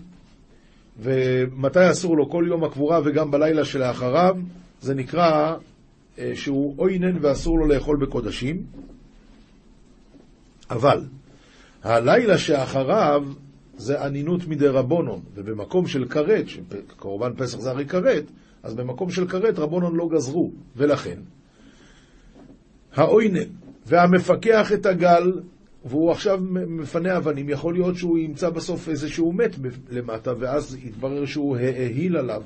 ומתי 1.00 1.91
אסור 1.91 2.17
לו? 2.17 2.29
כל 2.29 2.45
יום 2.48 2.63
הקבורה 2.63 3.00
וגם 3.05 3.31
בלילה 3.31 3.65
שלאחריו, 3.65 4.36
זה 4.81 4.93
נקרא 4.93 5.55
אה, 6.19 6.31
שהוא 6.36 6.75
אוינן 6.77 7.17
ואסור 7.22 7.60
לו 7.60 7.67
לאכול 7.67 7.98
בקודשים. 7.98 8.65
אבל 10.69 11.05
הלילה 11.84 12.38
שאחריו 12.38 13.24
זה 13.77 14.05
אנינות 14.05 14.48
מדי 14.48 14.67
רבונון, 14.67 15.22
ובמקום 15.36 15.88
של 15.88 16.05
כרת, 16.05 16.46
שקורבן 16.48 17.34
פסח 17.38 17.60
זה 17.60 17.70
הרי 17.70 17.86
כרת, 17.86 18.24
אז 18.63 18.74
במקום 18.74 19.12
של 19.12 19.27
כרת 19.27 19.60
רבונון 19.60 19.96
לא 19.96 20.10
גזרו, 20.13 20.51
ולכן 20.75 21.17
האוינן 22.96 23.50
והמפקח 23.86 24.74
את 24.74 24.86
הגל 24.86 25.41
והוא 25.86 26.12
עכשיו 26.12 26.39
מפנה 26.67 27.17
אבנים, 27.17 27.50
יכול 27.50 27.74
להיות 27.74 27.96
שהוא 27.96 28.17
ימצא 28.17 28.50
בסוף 28.50 28.89
איזשהו 28.89 29.34
מת 29.34 29.55
למטה, 29.89 30.34
ואז 30.39 30.77
יתברר 30.84 31.25
שהוא 31.25 31.58
העיל 31.58 32.17
עליו. 32.17 32.44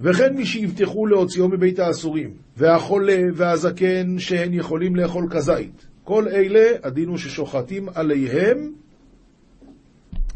וכן 0.00 0.36
מי 0.36 0.46
שיבטחו 0.46 1.06
להוציאו 1.06 1.48
מבית 1.48 1.78
האסורים, 1.78 2.30
והחולה 2.56 3.22
והזקן 3.34 4.18
שהן 4.18 4.54
יכולים 4.54 4.96
לאכול 4.96 5.26
כזית. 5.30 5.86
כל 6.04 6.28
אלה, 6.28 6.66
הדין 6.82 7.08
הוא 7.08 7.16
ששוחטים 7.16 7.88
עליהם 7.94 8.72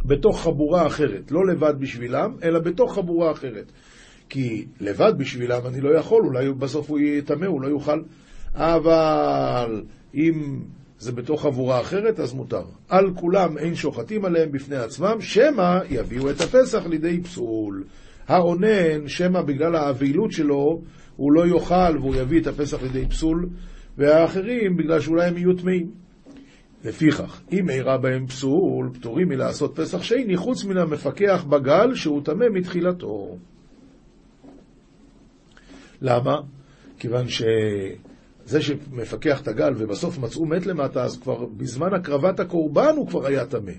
בתוך 0.04 0.42
חבורה 0.42 0.86
אחרת. 0.86 1.30
לא 1.30 1.46
לבד 1.46 1.74
בשבילם, 1.78 2.36
אלא 2.42 2.58
בתוך 2.58 2.94
חבורה 2.94 3.32
אחרת. 3.32 3.72
כי 4.28 4.66
לבד 4.80 5.12
בשבילם 5.18 5.60
אני 5.66 5.80
לא 5.80 5.98
יכול, 5.98 6.22
אולי 6.26 6.52
בסוף 6.52 6.90
הוא 6.90 6.98
יהיה 6.98 7.22
טמא, 7.22 7.46
הוא 7.46 7.62
לא 7.62 7.68
יוכל. 7.68 8.00
אבל 8.54 9.82
אם 10.14 10.60
זה 10.98 11.12
בתוך 11.12 11.42
חבורה 11.42 11.80
אחרת, 11.80 12.20
אז 12.20 12.32
מותר. 12.32 12.62
על 12.88 13.14
כולם 13.14 13.58
אין 13.58 13.74
שוחטים 13.74 14.24
עליהם 14.24 14.52
בפני 14.52 14.76
עצמם, 14.76 15.16
שמא 15.20 15.78
יביאו 15.90 16.30
את 16.30 16.40
הפסח 16.40 16.86
לידי 16.86 17.22
פסול. 17.22 17.84
האונן, 18.28 19.08
שמא 19.08 19.42
בגלל 19.42 19.76
האבילות 19.76 20.32
שלו, 20.32 20.80
הוא 21.16 21.32
לא 21.32 21.46
יאכל 21.46 21.98
והוא 21.98 22.14
יביא 22.14 22.40
את 22.40 22.46
הפסח 22.46 22.82
לידי 22.82 23.08
פסול, 23.08 23.48
והאחרים, 23.98 24.76
בגלל 24.76 25.00
שאולי 25.00 25.26
הם 25.26 25.36
יהיו 25.36 25.52
טמאים. 25.52 26.03
לפיכך, 26.84 27.40
אם 27.52 27.70
אירע 27.70 27.96
בהם 27.96 28.26
פסול, 28.26 28.90
פטורים 28.94 29.28
מלעשות 29.28 29.76
פסח 29.76 30.02
שני, 30.02 30.36
חוץ 30.36 30.64
מן 30.64 30.76
המפקח 30.76 31.44
בגל 31.48 31.94
שהוא 31.94 32.24
טמא 32.24 32.46
מתחילתו. 32.52 33.38
למה? 36.00 36.40
כיוון 36.98 37.28
ש... 37.28 37.42
זה 38.46 38.62
שמפקח 38.62 39.42
את 39.42 39.48
הגל 39.48 39.72
ובסוף 39.76 40.18
מצאו 40.18 40.46
מת 40.46 40.66
למטה, 40.66 41.04
אז 41.04 41.16
כבר 41.16 41.44
בזמן 41.56 41.94
הקרבת 41.94 42.40
הקורבן 42.40 42.94
הוא 42.96 43.08
כבר 43.08 43.26
היה 43.26 43.46
טמא. 43.46 43.72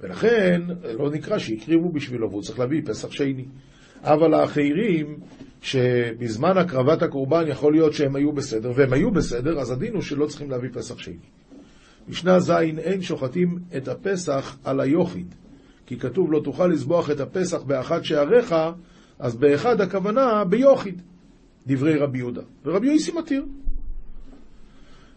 ולכן 0.00 0.62
לא 0.98 1.10
נקרא 1.10 1.38
שהקריבו 1.38 1.92
בשבילו 1.92 2.30
והוא 2.30 2.42
צריך 2.42 2.58
להביא 2.58 2.82
פסח 2.84 3.10
שני. 3.10 3.44
אבל 4.02 4.34
האחרים, 4.34 5.18
שבזמן 5.60 6.58
הקרבת 6.58 7.02
הקורבן 7.02 7.44
יכול 7.48 7.72
להיות 7.72 7.92
שהם 7.92 8.16
היו 8.16 8.32
בסדר, 8.32 8.72
והם 8.74 8.92
היו 8.92 9.10
בסדר, 9.10 9.60
אז 9.60 9.70
הדין 9.70 9.94
הוא 9.94 10.02
שלא 10.02 10.26
צריכים 10.26 10.50
להביא 10.50 10.68
פסח 10.72 10.98
שני. 10.98 11.16
משנה 12.08 12.40
ז' 12.40 12.50
אין 12.78 13.02
שוחטים 13.02 13.58
את 13.76 13.88
הפסח 13.88 14.58
על 14.64 14.80
היוחיד, 14.80 15.34
כי 15.86 15.98
כתוב 15.98 16.32
לא 16.32 16.40
תוכל 16.44 16.66
לזבוח 16.66 17.10
את 17.10 17.20
הפסח 17.20 17.62
באחד 17.62 18.04
שעריך, 18.04 18.54
אז 19.18 19.36
באחד 19.36 19.80
הכוונה 19.80 20.44
ביוחיד, 20.44 21.02
דברי 21.66 21.98
רבי 21.98 22.18
יהודה. 22.18 22.42
ורבי 22.64 22.92
יוסי 22.92 23.12
מתיר. 23.12 23.46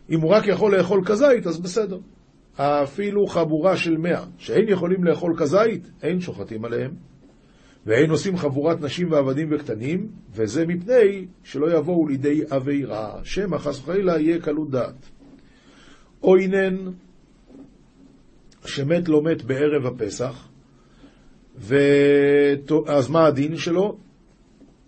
אם 0.09 0.21
הוא 0.21 0.31
רק 0.31 0.47
יכול 0.47 0.77
לאכול 0.77 1.01
כזית, 1.05 1.47
אז 1.47 1.59
בסדר. 1.59 1.99
אפילו 2.57 3.27
חבורה 3.27 3.77
של 3.77 3.97
מאה, 3.97 4.25
שאין 4.37 4.69
יכולים 4.69 5.03
לאכול 5.03 5.33
כזית, 5.37 5.91
אין 6.03 6.21
שוחטים 6.21 6.65
עליהם. 6.65 6.91
ואין 7.85 8.09
עושים 8.09 8.37
חבורת 8.37 8.81
נשים 8.81 9.11
ועבדים 9.11 9.47
וקטנים, 9.51 10.07
וזה 10.33 10.65
מפני 10.65 11.25
שלא 11.43 11.77
יבואו 11.77 12.07
לידי 12.07 12.41
עבירה, 12.49 13.19
שמא 13.23 13.57
חס 13.57 13.79
וחלילה 13.79 14.19
יהיה 14.19 14.41
קלות 14.41 14.71
דעת. 14.71 15.09
אוינן 16.23 16.75
שמת 18.65 19.07
לא 19.07 19.21
מת 19.21 19.43
בערב 19.43 19.85
הפסח, 19.85 20.47
ו... 21.57 21.75
אז 22.87 23.09
מה 23.09 23.25
הדין 23.25 23.57
שלו? 23.57 23.97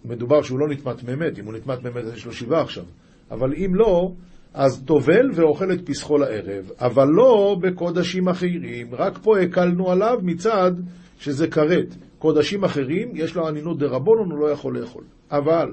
מדובר 0.06 0.42
שהוא 0.42 0.60
לא 0.60 0.68
נטמט 0.70 1.04
ממת, 1.04 1.40
אם 1.40 1.46
הוא 1.46 1.54
נטמט 1.54 1.84
ממת 1.84 2.04
יש 2.14 2.26
לו 2.26 2.34
שבעה 2.34 2.62
עכשיו, 2.62 2.84
אבל 3.32 3.54
אם 3.54 3.76
לא, 3.76 4.12
אז 4.54 4.84
טובל 4.86 5.32
ואוכל 5.34 5.72
את 5.72 5.86
פסחו 5.86 6.18
לערב, 6.18 6.72
אבל 6.80 7.08
לא 7.08 7.58
בקודשים 7.62 8.30
אחרים, 8.30 8.88
רק 8.92 9.20
פה 9.24 9.40
הקלנו 9.40 9.92
עליו 9.92 10.20
מצד 10.24 10.72
שזה 11.20 11.48
כרת. 11.48 11.96
קודשים 12.20 12.64
אחרים, 12.64 13.12
יש 13.14 13.36
לו 13.36 13.50
אנינות 13.50 13.80
דרבנון, 13.80 14.32
הוא 14.32 14.40
לא 14.40 14.52
יכול 14.52 14.80
לאכול. 14.80 15.04
אבל 15.32 15.72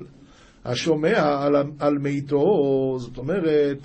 השומע 0.65 1.43
על, 1.43 1.57
על 1.79 1.99
מיתו, 1.99 2.97
זאת 2.99 3.19
אומרת, 3.19 3.79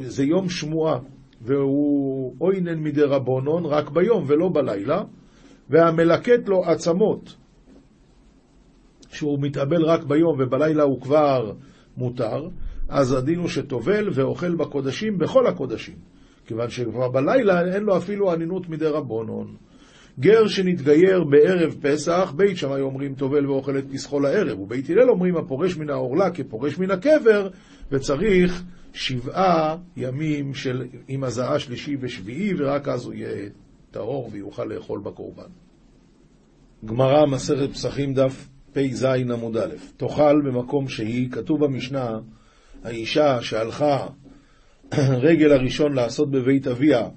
זה 0.00 0.24
יום 0.24 0.48
שמועה, 0.48 0.98
והוא 1.42 2.34
אוינן 2.40 2.78
מדרבנון 2.82 3.66
רק 3.66 3.90
ביום 3.90 4.24
ולא 4.26 4.48
בלילה, 4.48 5.02
והמלקט 5.70 6.48
לו 6.48 6.64
עצמות, 6.64 7.36
שהוא 9.08 9.38
מתאבל 9.40 9.84
רק 9.84 10.04
ביום 10.04 10.36
ובלילה 10.40 10.82
הוא 10.82 11.00
כבר 11.00 11.52
מותר, 11.96 12.48
אז 12.88 13.12
הדין 13.12 13.38
הוא 13.38 13.48
שטובל 13.48 14.08
ואוכל 14.14 14.54
בקודשים 14.54 15.18
בכל 15.18 15.46
הקודשים, 15.46 15.96
כיוון 16.46 16.70
שכבר 16.70 17.08
בלילה 17.08 17.74
אין 17.74 17.82
לו 17.82 17.96
אפילו 17.96 18.32
אנינות 18.34 18.68
מדי 18.68 18.86
רבונון. 18.86 19.56
גר 20.20 20.46
שנתגייר 20.46 21.24
בערב 21.24 21.76
פסח, 21.80 22.32
בית 22.36 22.56
שמאי 22.56 22.80
אומרים 22.80 23.14
טובל 23.14 23.46
ואוכל 23.46 23.78
את 23.78 23.84
פסחו 23.92 24.20
לערב, 24.20 24.60
ובית 24.60 24.90
הלל 24.90 25.10
אומרים 25.10 25.36
הפורש 25.36 25.76
מן 25.76 25.90
העורלה 25.90 26.30
כפורש 26.30 26.78
מן 26.78 26.90
הקבר, 26.90 27.48
וצריך 27.90 28.62
שבעה 28.92 29.76
ימים 29.96 30.54
של, 30.54 30.84
עם 31.08 31.24
הזעה 31.24 31.58
שלישי 31.58 31.96
ושביעי, 32.00 32.52
ורק 32.58 32.88
אז 32.88 33.04
הוא 33.04 33.14
יהיה 33.14 33.48
טהור 33.90 34.28
ויוכל 34.32 34.64
לאכול 34.64 35.00
בקורבן. 35.00 35.50
גמרא, 36.84 37.26
מסכת 37.26 37.70
פסחים, 37.72 38.14
דף 38.14 38.48
פ"ז 38.72 39.04
עמוד 39.04 39.56
א', 39.56 39.74
תאכל 39.96 40.40
במקום 40.44 40.88
שהיא, 40.88 41.30
כתוב 41.30 41.64
במשנה, 41.64 42.18
האישה 42.84 43.42
שהלכה 43.42 44.06
רגל 45.26 45.52
הראשון 45.52 45.92
לעשות 45.92 46.30
בבית 46.30 46.66
אביה, 46.66 47.08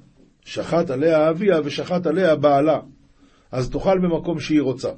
שחט 0.46 0.90
עליה 0.90 1.30
אביה 1.30 1.60
ושחט 1.64 2.06
עליה 2.08 2.36
בעלה, 2.36 2.80
אז 3.52 3.70
תאכל 3.70 4.00
במקום 4.00 4.40
שהיא 4.40 4.62
רוצה. 4.62 4.90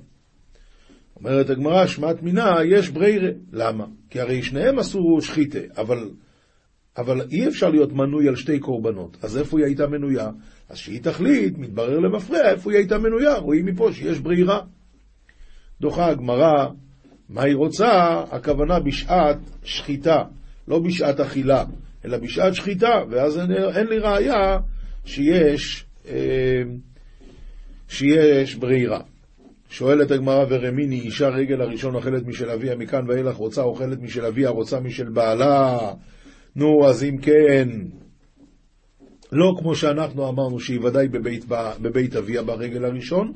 אומרת 1.16 1.50
הגמרא, 1.50 1.88
שמעת 1.88 2.24
מינה, 2.24 2.56
יש 2.66 2.90
בריירה. 2.90 3.30
למה? 3.52 3.86
כי 4.10 4.20
הרי 4.20 4.44
שניהם 4.44 4.80
עשו 4.80 5.00
שחיתה, 5.22 5.60
אבל, 5.78 6.10
אבל 6.98 7.22
אי 7.32 7.48
אפשר 7.48 7.70
להיות 7.70 7.92
מנוי 7.94 8.28
על 8.28 8.36
שתי 8.36 8.60
קורבנות. 8.60 9.18
אז 9.22 9.38
איפה 9.38 9.58
היא 9.58 9.66
הייתה 9.66 9.88
מנויה? 9.88 10.30
אז 10.70 10.78
שהיא 10.78 11.02
תחליט, 11.02 11.58
מתברר 11.58 12.00
למפרע, 12.00 12.52
איפה 12.52 12.72
היא 12.72 12.78
הייתה 12.78 12.98
מנויה. 12.98 13.38
רואים 13.38 13.66
מפה 13.66 13.90
שיש 13.94 14.20
ברירה. 14.20 14.60
דוחה 15.82 16.08
הגמרא, 16.08 16.68
מה 17.30 17.44
היא 17.44 17.56
רוצה? 17.56 18.24
הכוונה 18.32 18.80
בשעת 18.80 19.38
שחיטה, 19.64 20.24
לא 20.68 20.80
בשעת 20.80 21.20
אכילה, 21.20 21.64
אלא 22.06 22.18
בשעת 22.18 22.56
שחיטה, 22.56 23.04
ואז 23.10 23.40
אין, 23.40 23.52
אין 23.52 23.88
לי 23.88 23.98
ראיה 23.98 24.58
שיש, 25.06 25.86
אה, 26.08 26.64
שיש 27.94 28.56
ברירה. 28.56 29.00
שואלת 29.70 30.12
הגמרא 30.12 30.46
ורמיני, 30.50 31.00
אישה 31.00 31.28
רגל 31.28 31.62
הראשון 31.62 31.96
אוכלת 31.96 32.26
משל 32.26 32.50
אביה, 32.50 32.76
מכאן 32.76 33.10
ואילך 33.10 33.36
רוצה 33.36 33.62
אוכלת 33.62 34.02
משל 34.02 34.26
אביה, 34.26 34.50
רוצה 34.50 34.80
משל 34.80 35.10
בעלה. 35.10 35.80
נו, 36.56 36.88
אז 36.88 37.04
אם 37.04 37.18
כן, 37.18 37.70
לא 39.32 39.54
כמו 39.60 39.76
שאנחנו 39.76 40.30
אמרנו 40.30 40.60
שהיא 40.60 40.80
ודאי 40.80 41.08
בבית, 41.08 41.46
בבית 41.82 42.16
אביה 42.16 42.44
ברגל 42.44 42.86
הראשון, 42.86 43.34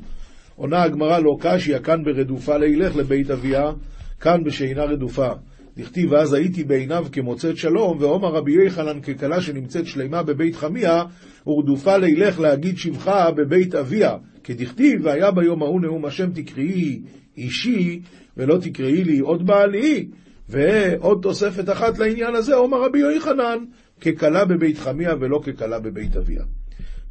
עונה 0.55 0.83
הגמרא 0.83 1.19
לא 1.19 1.37
קשיא, 1.39 1.79
כאן 1.79 2.03
ברדופה 2.03 2.57
לילך 2.57 2.95
לבית 2.95 3.31
אביה, 3.31 3.71
כאן 4.19 4.43
בשאינה 4.43 4.83
רדופה. 4.83 5.29
דכתיב 5.77 6.11
ואז 6.11 6.33
הייתי 6.33 6.63
בעיניו 6.63 7.05
כמוצאת 7.11 7.57
שלום, 7.57 7.97
ועומר 7.99 8.27
רבי 8.27 8.51
יוחנן 8.51 9.01
ככלה 9.01 9.41
שנמצאת 9.41 9.85
שלמה 9.85 10.23
בבית 10.23 10.55
חמיה, 10.55 11.03
ורדופה 11.47 11.97
לילך 11.97 12.39
להגיד 12.39 12.77
שבחה 12.77 13.31
בבית 13.31 13.75
אביה. 13.75 14.15
כדכתיב, 14.47 15.01
והיה 15.03 15.31
ביום 15.31 15.63
ההוא 15.63 15.81
נאום 15.81 16.05
השם 16.05 16.31
תקראי 16.31 17.01
אישי, 17.37 18.01
ולא 18.37 18.57
תקראי 18.61 19.03
לי 19.03 19.19
עוד 19.19 19.45
בעלי. 19.45 20.07
ועוד 20.49 21.19
תוספת 21.21 21.69
אחת 21.69 21.99
לעניין 21.99 22.35
הזה, 22.35 22.55
עומר 22.55 22.81
רבי 22.81 22.99
יוחנן, 22.99 23.57
ככלה 24.01 24.45
בבית 24.45 24.77
חמיה 24.77 25.15
ולא 25.19 25.41
ככלה 25.43 25.79
בבית 25.79 26.17
אביה. 26.17 26.43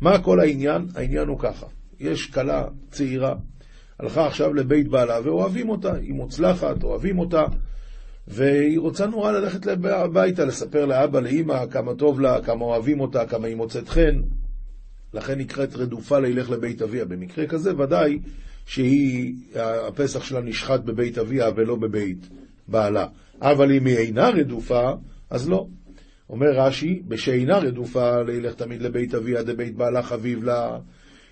מה 0.00 0.18
כל 0.18 0.40
העניין? 0.40 0.86
העניין 0.94 1.28
הוא 1.28 1.38
ככה, 1.38 1.66
יש 2.00 2.26
כלה 2.26 2.64
צעירה, 2.90 3.34
הלכה 4.00 4.26
עכשיו 4.26 4.54
לבית 4.54 4.88
בעלה 4.88 5.20
ואוהבים 5.24 5.68
אותה, 5.68 5.94
היא 5.94 6.14
מוצלחת, 6.14 6.82
אוהבים 6.82 7.18
אותה, 7.18 7.44
והיא 8.28 8.78
רוצה 8.78 9.06
נורא 9.06 9.32
ללכת 9.32 9.66
הביתה, 9.84 10.44
לספר 10.44 10.86
לאבא, 10.86 11.20
לאימא, 11.20 11.66
כמה 11.70 11.94
טוב 11.94 12.20
לה, 12.20 12.42
כמה 12.42 12.64
אוהבים 12.64 13.00
אותה, 13.00 13.26
כמה 13.26 13.46
היא 13.46 13.56
מוצאת 13.56 13.88
חן. 13.88 14.20
לכן 15.16 15.38
נקראת 15.38 15.76
רדופה 15.76 16.18
לילך 16.18 16.50
לבית 16.50 16.82
אביה. 16.82 17.04
במקרה 17.04 17.46
כזה 17.46 17.76
ודאי 17.78 18.18
שהיא, 18.66 19.34
הפסח 19.88 20.24
שלה 20.24 20.40
נשחט 20.40 20.80
בבית 20.80 21.18
אביה 21.18 21.50
ולא 21.56 21.76
בבית 21.76 22.28
בעלה. 22.68 23.06
אבל 23.42 23.72
אם 23.72 23.86
היא 23.86 23.96
אינה 23.96 24.28
רדופה, 24.28 24.90
אז 25.30 25.48
לא. 25.48 25.66
אומר 26.30 26.46
רש"י, 26.54 27.02
בשאינה 27.08 27.58
רדופה 27.58 28.22
לילך 28.22 28.54
תמיד 28.54 28.82
לבית 28.82 29.14
אביה 29.14 29.42
דבית 29.42 29.76
בעלה 29.76 30.02
חביב 30.02 30.44
לה. 30.44 30.78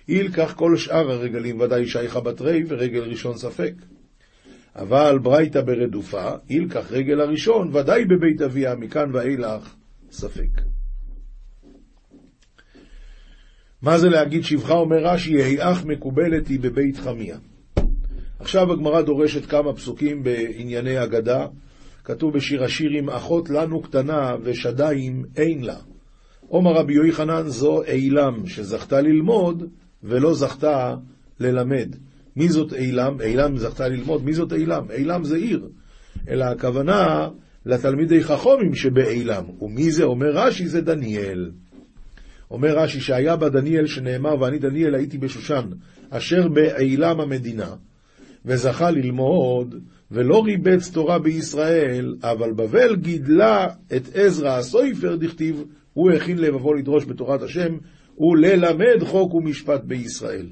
ילקח 0.07 0.53
כל 0.57 0.77
שאר 0.77 1.11
הרגלים 1.11 1.59
ודאי 1.59 1.87
שייכה 1.87 2.19
בתרי 2.19 2.63
ורגל 2.67 3.03
ראשון 3.03 3.37
ספק. 3.37 3.73
אבל 4.75 5.19
ברייתא 5.19 5.61
ברדופה, 5.61 6.31
ילקח 6.49 6.91
רגל 6.91 7.21
הראשון, 7.21 7.75
ודאי 7.75 8.05
בבית 8.05 8.41
אביה, 8.41 8.75
מכאן 8.75 9.09
ואילך, 9.13 9.75
ספק. 10.11 10.74
מה 13.85 13.97
זה 13.97 14.09
להגיד 14.09 14.43
שבחה, 14.43 14.73
אומר 14.73 14.97
רש"י, 15.03 15.33
יהי 15.33 15.57
אח 15.59 15.85
מקובלת 15.85 16.47
היא 16.47 16.59
בבית 16.59 16.97
חמיה. 16.97 17.37
עכשיו 18.39 18.71
הגמרא 18.71 19.01
דורשת 19.01 19.45
כמה 19.45 19.73
פסוקים 19.73 20.23
בענייני 20.23 21.03
אגדה. 21.03 21.45
כתוב 22.03 22.33
בשיר 22.33 22.63
השירים, 22.63 23.09
אחות 23.09 23.49
לנו 23.49 23.81
קטנה 23.81 24.35
ושדיים 24.43 25.23
אין 25.37 25.63
לה. 25.63 25.77
עומר 26.47 26.71
רבי 26.71 26.93
יוחנן 26.93 27.47
זו 27.47 27.83
אילם, 27.83 28.45
שזכתה 28.45 29.01
ללמוד 29.01 29.63
ולא 30.03 30.33
זכתה 30.33 30.95
ללמד. 31.39 31.95
מי 32.35 32.49
זאת 32.49 32.73
אילם? 32.73 33.21
אילם 33.21 33.57
זכתה 33.57 33.87
ללמוד, 33.87 34.23
מי 34.23 34.33
זאת 34.33 34.53
אילם? 34.53 34.91
אילם 34.91 35.23
זה 35.23 35.37
עיר. 35.37 35.69
אלא 36.29 36.45
הכוונה 36.45 37.27
לתלמידי 37.65 38.23
חכומים 38.23 38.75
שבאילם. 38.75 39.43
ומי 39.61 39.91
זה? 39.91 40.03
אומר 40.03 40.31
רש"י, 40.33 40.67
זה 40.67 40.81
דניאל. 40.81 41.51
אומר 42.55 42.77
רש"י 42.77 43.01
שהיה 43.01 43.35
בה 43.35 43.49
דניאל 43.49 43.87
שנאמר, 43.87 44.41
ואני 44.41 44.59
דניאל 44.59 44.95
הייתי 44.95 45.17
בשושן, 45.17 45.69
אשר 46.09 46.47
באילם 46.47 47.19
המדינה, 47.19 47.75
וזכה 48.45 48.91
ללמוד, 48.91 49.75
ולא 50.11 50.43
ריבץ 50.43 50.91
תורה 50.91 51.19
בישראל, 51.19 52.15
אבל 52.23 52.53
בבל 52.53 52.95
גידלה 52.95 53.67
את 53.95 54.01
עזרא 54.13 54.57
הסויפר, 54.57 55.15
דכתיב, 55.15 55.63
הוא 55.93 56.11
הכין 56.11 56.37
לבבו 56.37 56.73
לדרוש 56.73 57.05
בתורת 57.05 57.41
השם, 57.41 57.77
וללמד 58.17 59.03
חוק 59.03 59.33
ומשפט 59.33 59.83
בישראל. 59.83 60.47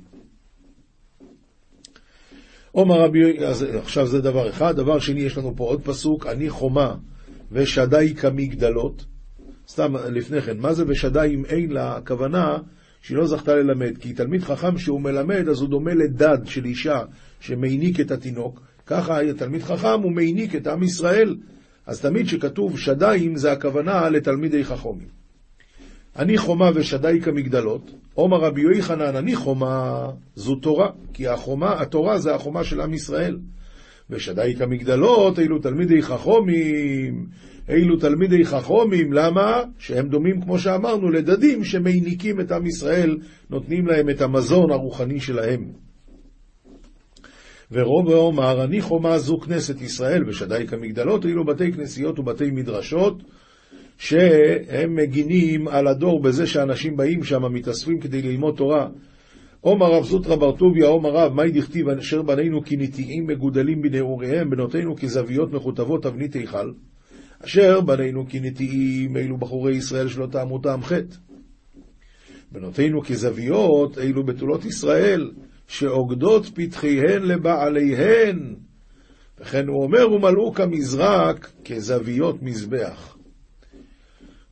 עומר 2.72 3.02
רבי, 3.02 3.46
אז 3.46 3.64
עכשיו 3.64 4.08
זה 4.08 4.22
דבר 4.22 4.50
אחד. 4.50 4.76
דבר 4.76 5.00
שני, 5.00 5.20
יש 5.20 5.38
לנו 5.38 5.54
פה 5.56 5.64
עוד 5.64 5.82
פסוק, 5.82 6.28
אני 6.28 6.50
חומה 6.50 6.96
ושדי 7.52 8.14
כמגדלות. 8.18 9.13
סתם 9.68 9.96
לפני 10.12 10.42
כן, 10.42 10.58
מה 10.58 10.74
זה 10.74 10.84
ושדי 10.88 11.32
אם 11.34 11.46
אין 11.46 11.72
לה? 11.72 11.98
הכוונה 11.98 12.58
שהיא 13.02 13.18
לא 13.18 13.28
זכתה 13.28 13.56
ללמד, 13.56 13.98
כי 13.98 14.14
תלמיד 14.14 14.44
חכם 14.44 14.78
שהוא 14.78 15.02
מלמד, 15.02 15.50
אז 15.50 15.62
הוא 15.62 15.70
דומה 15.70 15.94
לדד 15.94 16.38
של 16.46 16.66
אישה 16.66 17.02
שמעניק 17.40 18.00
את 18.00 18.12
התינוק, 18.12 18.62
ככה 18.86 19.20
תלמיד 19.38 19.64
חכם 19.64 20.02
הוא 20.04 20.12
מעניק 20.12 20.56
את 20.56 20.68
עם 20.68 20.84
ישראל. 20.84 21.36
אז 21.86 22.02
תמיד 22.02 22.28
שכתוב 22.28 22.80
שדיים 22.80 23.36
זה 23.36 23.52
הכוונה 23.52 24.10
לתלמידי 24.10 24.64
חכומים. 24.64 25.08
אני 26.16 26.38
חומה 26.38 26.70
ושדי 26.76 27.22
כמגדלות, 27.22 27.92
עומר 28.14 28.38
רבי 28.38 28.62
יוחנן, 28.62 29.16
אני 29.16 29.36
חומה, 29.36 30.10
זו 30.36 30.56
תורה, 30.56 30.90
כי 31.14 31.28
החומה, 31.28 31.82
התורה 31.82 32.20
זה 32.20 32.36
החומה 32.36 32.64
של 32.64 32.82
עם 32.82 32.94
ישראל. 32.94 33.40
ושדי 34.10 34.56
כמגדלות, 34.58 35.40
אילו 35.40 35.60
תלמידי 35.60 36.02
חכומים, 36.02 37.28
אילו 37.70 37.98
תלמידי 37.98 38.46
חכומים, 38.46 39.14
למה? 39.14 39.64
שהם 39.78 40.08
דומים, 40.08 40.42
כמו 40.42 40.60
שאמרנו, 40.60 41.10
לדדים 41.10 41.64
שמעניקים 41.64 42.42
את 42.42 42.52
עם 42.52 42.66
ישראל, 42.66 43.18
נותנים 43.50 43.88
להם 43.88 44.10
את 44.10 44.22
המזון 44.22 44.72
הרוחני 44.72 45.20
שלהם. 45.20 45.72
ורוב 47.72 48.08
ואומר, 48.08 48.64
אני 48.64 48.82
חומה 48.82 49.18
זו 49.18 49.38
כנסת 49.38 49.82
ישראל, 49.82 50.30
ושדי 50.30 50.68
כמגדלות, 50.68 51.26
אילו 51.26 51.46
בתי 51.46 51.72
כנסיות 51.72 52.20
ובתי 52.20 52.52
מדרשות, 52.52 53.24
שהם 53.98 54.96
מגינים 54.96 55.68
על 55.68 55.88
הדור 55.88 56.22
בזה 56.22 56.48
שאנשים 56.48 56.96
באים 56.96 57.24
שם, 57.24 57.54
מתאספים 57.54 58.00
כדי 58.00 58.22
ללמוד 58.22 58.56
תורה. 58.56 58.88
עומר 59.62 59.92
רב 59.92 60.04
זוטרא 60.04 60.36
בר 60.36 60.52
טוביה, 60.52 60.88
עומר 60.88 61.10
רב, 61.10 61.34
מאי 61.34 61.52
דכתיב 61.52 61.90
אשר 61.90 62.22
בנינו 62.22 62.62
כי 62.62 62.76
נטיעים 62.78 63.28
מגודלים 63.28 63.82
בנעוריהם, 63.82 64.50
בנותינו 64.50 64.96
כזוויות 64.96 65.52
מכותבות 65.52 66.04
תבנית 66.04 66.34
היכל. 66.34 66.72
אשר 67.46 67.82
בנינו 67.82 68.28
כי 68.28 68.40
נטיעים, 68.40 69.18
אלו 69.18 69.38
בחורי 69.38 69.76
ישראל 69.76 70.08
שלא 70.08 70.28
טעמו 70.32 70.60
טעם 70.60 70.84
חטא. 70.84 71.16
בנותינו 72.52 73.02
כזוויות, 73.02 73.98
אלו 73.98 74.26
בתולות 74.26 74.66
ישראל, 74.66 75.32
שעוגדות 75.68 76.50
פתחיהן 76.56 77.22
לבעליהן. 77.22 78.56
וכן 79.40 79.68
הוא 79.68 79.84
אומר, 79.84 80.12
ומלאו 80.12 80.54
כמזרק 80.54 81.52
כזוויות 81.66 82.42
מזבח. 82.42 83.18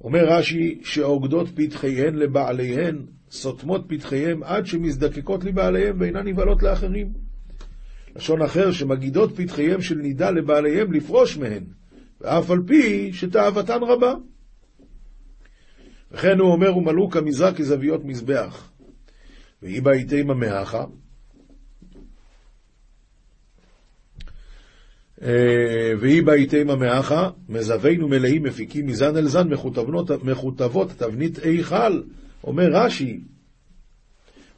אומר 0.04 0.26
רש"י 0.26 0.80
שעוגדות 0.84 1.48
פתחיהן 1.56 2.16
לבעליהן, 2.16 3.06
סותמות 3.32 3.86
פתחיהם 3.88 4.44
עד 4.44 4.66
שמזדקקות 4.66 5.44
לבעליהם 5.44 5.96
ואינן 6.00 6.28
נבהלות 6.28 6.64
לאחרים. 6.64 7.14
לשון 8.16 8.42
אחר, 8.42 8.72
שמגידות 8.72 9.36
פתחיהם 9.36 9.82
של 9.82 9.96
נידה 9.96 10.32
לבעליהם 10.32 10.94
לפרוש 10.94 11.38
מהן, 11.38 11.64
ואף 12.22 12.52
על 12.52 12.60
פי 12.68 13.14
שתאוותן 13.14 13.84
רבה. 13.84 14.14
וכן 16.12 16.40
הוא 16.40 16.52
אומר, 16.52 16.78
ומלאו 16.78 17.10
כמזרע 17.10 17.54
כזוויות 17.54 18.06
מזבח. 18.06 18.72
ויהי 19.64 19.82
בעיתי 19.82 20.24
ממאחה. 20.24 20.86
אה, 25.22 25.94
ויהי 26.00 26.22
בעיתי 26.22 26.64
ממאחה, 26.64 27.30
מזווינו 27.50 28.08
מלאים 28.08 28.44
מפיקים 28.44 28.86
מזן 28.86 29.18
אל 29.18 29.28
זן, 29.28 29.48
מכותבות 30.24 30.90
תבנית 30.98 31.40
איכל, 31.40 32.02
אומר 32.44 32.68
רש"י. 32.74 33.20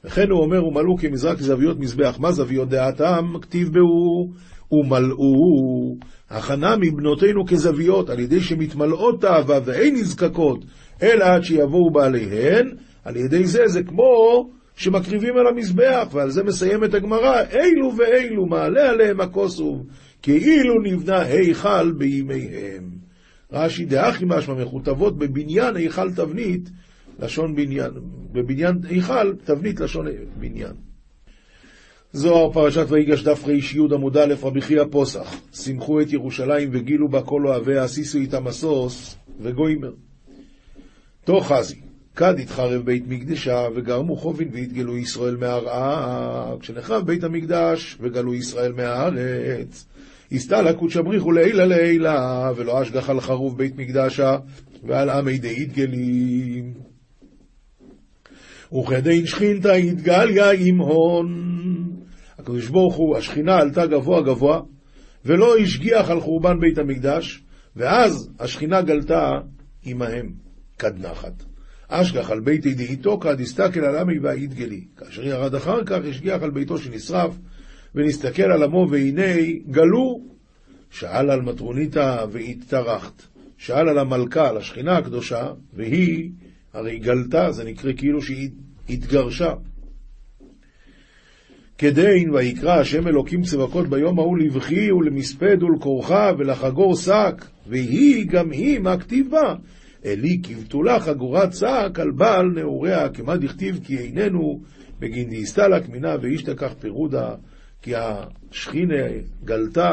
וכן 0.05 0.29
הוא 0.29 0.41
אומר, 0.41 0.65
ומלאו 0.65 0.97
כמזרע 0.97 1.35
כזוויות 1.35 1.79
מזבח. 1.79 2.17
מה 2.19 2.31
זוויות 2.31 2.69
דעתם? 2.69 3.33
כתיב 3.41 3.69
בהו, 3.73 4.33
ומלאו 4.71 5.97
הכנה 6.29 6.75
מבנותינו 6.79 7.45
כזוויות, 7.45 8.09
על 8.09 8.19
ידי 8.19 8.41
שמתמלאות 8.41 9.21
תאווה 9.21 9.59
ואין 9.65 9.95
נזקקות, 9.95 10.65
אלא 11.03 11.25
עד 11.25 11.43
שיבואו 11.43 11.91
בעליהן, 11.91 12.69
על 13.03 13.15
ידי 13.17 13.45
זה 13.45 13.67
זה 13.67 13.83
כמו 13.83 14.49
שמקריבים 14.75 15.37
על 15.37 15.47
המזבח, 15.47 16.07
ועל 16.11 16.29
זה 16.29 16.43
מסיימת 16.43 16.93
הגמרא, 16.93 17.41
אילו 17.51 17.97
ואילו 17.97 18.45
מעלה 18.45 18.89
עליהם 18.89 19.21
הכוסוב, 19.21 19.85
כאילו 20.21 20.73
נבנה 20.83 21.21
היכל 21.21 21.91
בימיהם. 21.91 22.89
רש"י 23.51 23.85
דאחי 23.85 24.25
משמע 24.27 24.53
מכותבות 24.53 25.17
בבניין 25.17 25.75
היכל 25.75 26.11
תבנית, 26.11 26.69
לשון 27.19 27.55
בניין, 27.55 27.91
בבניין 28.31 28.79
היכל 28.89 29.33
תבנית 29.43 29.79
לשון 29.79 30.05
בניין. 30.39 30.73
זוהר 32.13 32.51
פרשת 32.53 32.85
ויגש 32.89 33.23
דף 33.23 33.45
רי"י 33.45 33.79
עמוד 33.93 34.17
א' 34.17 34.33
רבי 34.41 34.61
חייא 34.61 34.83
פוסח, 34.91 35.35
שמחו 35.53 36.01
את 36.01 36.13
ירושלים 36.13 36.69
וגילו 36.71 37.07
בה 37.07 37.21
כל 37.21 37.47
אוהביה, 37.47 37.87
שישו 37.87 38.17
איתה 38.17 38.39
משוש 38.39 39.15
וגוימר. 39.41 39.91
תוך 41.23 41.51
חזי, 41.51 41.81
כד 42.15 42.39
התחרב 42.39 42.85
בית 42.85 43.03
מקדשה, 43.07 43.67
וגרמו 43.75 44.15
חובין 44.15 44.49
והתגלו 44.53 44.97
ישראל 44.97 45.35
מהרעה, 45.35 46.55
כשנחרב 46.59 47.05
בית 47.05 47.23
המקדש, 47.23 47.97
וגלו 48.01 48.33
ישראל 48.33 48.71
מהארץ. 48.71 49.85
הסתלה 50.31 50.73
קודשא 50.73 51.01
בריחו 51.01 51.31
לעילה 51.31 51.65
לעילה, 51.65 52.51
ולא 52.55 52.81
אשגח 52.81 53.09
על 53.09 53.21
חרוב 53.21 53.57
בית 53.57 53.77
מקדשה, 53.77 54.37
ועל 54.83 55.09
עמי 55.09 55.37
די 55.37 55.61
התגלים. 55.61 56.73
וכדין 58.79 59.25
שכינתא 59.25 59.67
התגליה 59.67 60.51
עם 60.51 60.79
הון. 60.79 61.53
הקדוש 62.39 62.67
ברוך 62.67 62.95
הוא, 62.95 63.17
השכינה 63.17 63.57
עלתה 63.57 63.85
גבוה 63.85 64.21
גבוה, 64.21 64.61
ולא 65.25 65.57
השגיח 65.57 66.09
על 66.09 66.19
חורבן 66.19 66.59
בית 66.59 66.77
המקדש, 66.77 67.43
ואז 67.75 68.29
השכינה 68.39 68.81
גלתה 68.81 69.29
עמהם, 69.85 70.33
כד 70.79 71.05
נחת. 71.05 71.43
אשגח 71.87 72.29
על 72.29 72.39
ביתי 72.39 72.73
דהיתו 72.73 73.19
כד 73.19 73.41
הסתכל 73.41 73.79
על 73.79 73.95
עמי 73.95 74.19
והיתגלי. 74.19 74.83
כאשר 74.97 75.23
ירד 75.23 75.55
אחר 75.55 75.83
כך, 75.83 75.99
השגיח 76.09 76.43
על 76.43 76.51
ביתו 76.51 76.77
שנשרף, 76.77 77.35
ונסתכל 77.95 78.43
על 78.43 78.63
עמו, 78.63 78.87
והנה 78.89 79.35
גלו. 79.69 80.33
שאל 80.89 81.29
על 81.29 81.41
מטרוניתא 81.41 82.25
והתטרחת. 82.31 83.23
שאל 83.57 83.89
על 83.89 83.97
המלכה, 83.97 84.49
על 84.49 84.57
השכינה 84.57 84.97
הקדושה, 84.97 85.47
והיא 85.73 86.31
הרי 86.73 86.99
גלתה, 86.99 87.51
זה 87.51 87.63
נקרא 87.63 87.91
כאילו 87.97 88.21
שהיא 88.21 88.49
התגרשה. 88.89 89.53
כדין 91.77 92.29
ויקרא 92.33 92.79
השם 92.79 93.07
אלוקים 93.07 93.41
צבקות 93.41 93.87
ביום 93.87 94.19
ההוא 94.19 94.37
לבכי 94.37 94.91
ולמספד 94.91 95.63
ולכורחה 95.63 96.31
ולחגור 96.37 96.95
שק, 96.95 97.45
והיא 97.67 98.27
גם 98.27 98.51
היא 98.51 98.79
מה 98.79 98.97
כתיב 98.97 99.31
בה? 99.31 99.55
אלי 100.05 100.39
כבתולה 100.43 100.99
חגורת 100.99 101.53
שק 101.53 101.99
על 101.99 102.11
בעל 102.11 102.45
נעוריה, 102.45 103.09
כמה 103.09 103.37
דכתיב 103.37 103.79
כי 103.83 103.97
איננו 103.97 104.61
בגין 104.99 105.29
דאיסתלק 105.29 105.89
מינה 105.89 106.15
ואישתכח 106.21 106.73
פירודה, 106.79 107.35
כי 107.81 107.93
השכינה 107.95 109.03
גלתה 109.43 109.91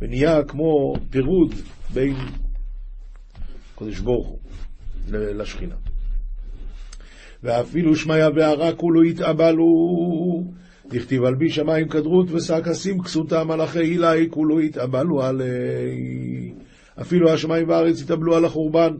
ונהיה 0.00 0.44
כמו 0.44 0.94
פירוד 1.10 1.54
בין 1.94 2.14
קדוש 3.76 4.00
ברוך 4.00 4.28
הוא 4.28 4.38
לשכינה. 5.10 5.91
ואפילו 7.42 7.96
שמיא 7.96 8.24
וערה 8.34 8.72
כולו 8.72 9.04
יתאבלו, 9.04 9.64
דכתיב 10.90 11.24
על 11.24 11.34
בי 11.34 11.50
שמיים 11.50 11.88
כדרות 11.88 12.30
ושק 12.30 12.68
אשים 12.68 13.02
כסותה 13.02 13.44
מלאכי 13.44 13.78
הילי 13.78 14.26
כולו 14.30 14.60
יתאבלו 14.60 15.22
עלי. 15.22 16.52
אפילו 17.00 17.30
השמיים 17.30 17.68
והארץ 17.68 18.02
יתאבלו 18.02 18.36
על 18.36 18.44
החורבן, 18.44 18.92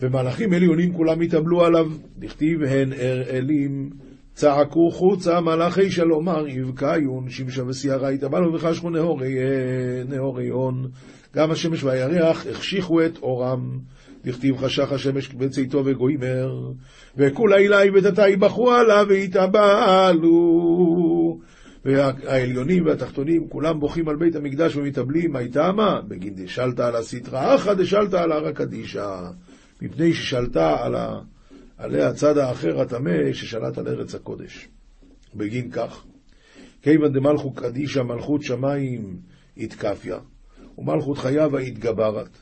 ומלאכים 0.00 0.52
עליונים 0.52 0.92
כולם 0.92 1.22
יתאבלו 1.22 1.64
עליו, 1.64 1.86
דכתיב 2.18 2.62
הן 2.62 2.92
אלים 3.30 3.90
צעקו 4.34 4.90
חוצה 4.90 5.40
מלאכי 5.40 5.90
שלומר 5.90 6.48
יבקיון 6.48 7.28
שמשה 7.28 7.64
וסיירה 7.64 8.12
יתאבלו 8.12 8.54
וחשכו 8.54 8.90
נהורי 10.08 10.48
הון. 10.48 10.88
גם 11.36 11.50
השמש 11.50 11.84
והירח 11.84 12.46
החשיכו 12.46 13.04
את 13.04 13.18
אורם. 13.22 13.78
דכתיב 14.24 14.56
חשך 14.56 14.92
השמש 14.92 15.28
בצאתו 15.28 15.82
וגוימר, 15.84 16.70
וכולה 17.16 17.56
אילי 17.56 17.90
ותתי 17.94 18.36
בחרו 18.38 18.70
עליו 18.70 19.06
והתאבלו. 19.08 20.30
והעליונים 21.84 22.86
והתחתונים 22.86 23.48
כולם 23.48 23.80
בוכים 23.80 24.08
על 24.08 24.16
בית 24.16 24.36
המקדש 24.36 24.76
ומתאבלים, 24.76 25.32
מה? 25.76 26.00
בגין 26.08 26.34
דשלת 26.34 26.80
על 26.80 26.96
הסטרא 26.96 27.54
אחא 27.54 27.74
דשלת 27.74 28.14
על 28.14 28.32
הר 28.32 28.46
הקדישא, 28.46 29.30
מפני 29.82 30.14
ששלטה 30.14 30.84
על 30.84 30.94
ה... 30.94 31.20
עליה 31.78 32.08
הצד 32.08 32.38
האחר 32.38 32.80
הטמא 32.80 33.32
ששלט 33.32 33.78
על 33.78 33.88
ארץ 33.88 34.14
הקודש. 34.14 34.68
בגין 35.34 35.70
כך, 35.70 36.04
כיוון 36.82 37.12
דמלכו 37.12 37.52
קדישא 37.52 38.00
מלכות 38.00 38.42
שמיים 38.42 39.16
התקפיה, 39.56 40.18
ומלכות 40.78 41.18
חייו 41.18 41.58
התגברת. 41.58 42.38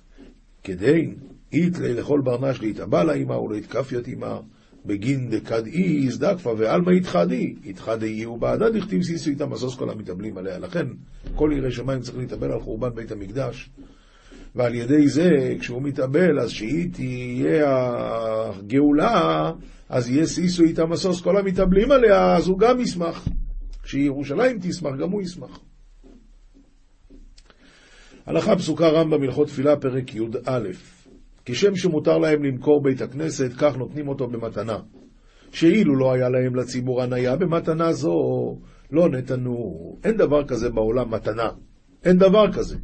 כדין 0.65 1.15
איתלי 1.53 1.95
לכל 1.95 2.21
ברנש 2.21 2.61
להתאבלה 2.61 3.15
עמה 3.15 3.41
ולהתקפיית 3.41 4.09
עמה, 4.09 4.41
בגין 4.87 5.31
דקד 5.31 5.67
אי 5.67 6.07
הזדקפה 6.07 6.55
ועלמא 6.59 6.91
יתחדי, 6.91 7.55
יתחדי 7.65 8.27
ובעדה 8.27 8.71
דכתיב 8.71 9.03
סיסו 9.03 9.31
איתה 9.31 9.47
מזוז 9.47 9.77
כל 9.77 9.91
המתאבלים 9.91 10.39
עליה. 10.39 10.59
לכן, 10.59 10.87
כל 11.35 11.51
יראי 11.57 11.73
שמיים 11.73 12.01
צריך 12.01 12.19
להתאבל 12.19 12.53
על 12.53 12.61
חורבן 12.61 12.95
בית 12.95 13.13
המקדש, 13.13 13.71
ועל 14.55 14.75
ידי 14.75 15.09
זה, 15.09 15.55
כשהוא 15.61 15.83
מתאבל, 15.83 16.41
אז 16.41 16.51
שהיא 16.51 16.93
תהיה 16.93 17.91
הגאולה, 18.59 19.53
אז 19.89 20.11
יהיה 20.11 20.27
סיסו 20.27 20.63
איתה 20.63 20.87
משוש 20.87 21.21
כל 21.23 21.37
המתאבלים 21.37 21.91
עליה, 21.93 22.37
אז 22.37 22.49
הוא 22.49 22.59
גם 22.59 22.81
ישמח. 22.81 23.29
כשירושלים 23.83 24.59
תשמח, 24.63 24.93
גם 25.01 25.11
הוא 25.11 25.23
ישמח. 25.23 25.61
הלכה 28.27 28.57
פסוקה 28.57 28.89
רמב"ם 28.89 29.23
הלכות 29.23 29.49
תפילה, 29.49 29.77
פרק 29.77 30.15
י"א 30.15 30.69
כשם 31.51 31.77
שמותר 31.77 32.19
להם 32.19 32.45
למכור 32.45 32.83
בית 32.83 33.01
הכנסת, 33.03 33.51
כך 33.59 33.77
נותנים 33.77 34.09
אותו 34.09 34.27
במתנה. 34.27 34.79
שאילו 35.53 35.97
לא 35.97 36.13
היה 36.13 36.29
להם 36.29 36.55
לציבור 36.55 37.03
הניה 37.03 37.37
במתנה 37.37 37.93
זו, 37.93 38.13
לא 38.91 39.09
נתנו. 39.09 39.75
אין 40.05 40.17
דבר 40.17 40.45
כזה 40.45 40.71
בעולם 40.71 41.15
מתנה. 41.15 41.49
אין 42.05 42.19
דבר 42.19 42.53
כזה. 42.53 42.77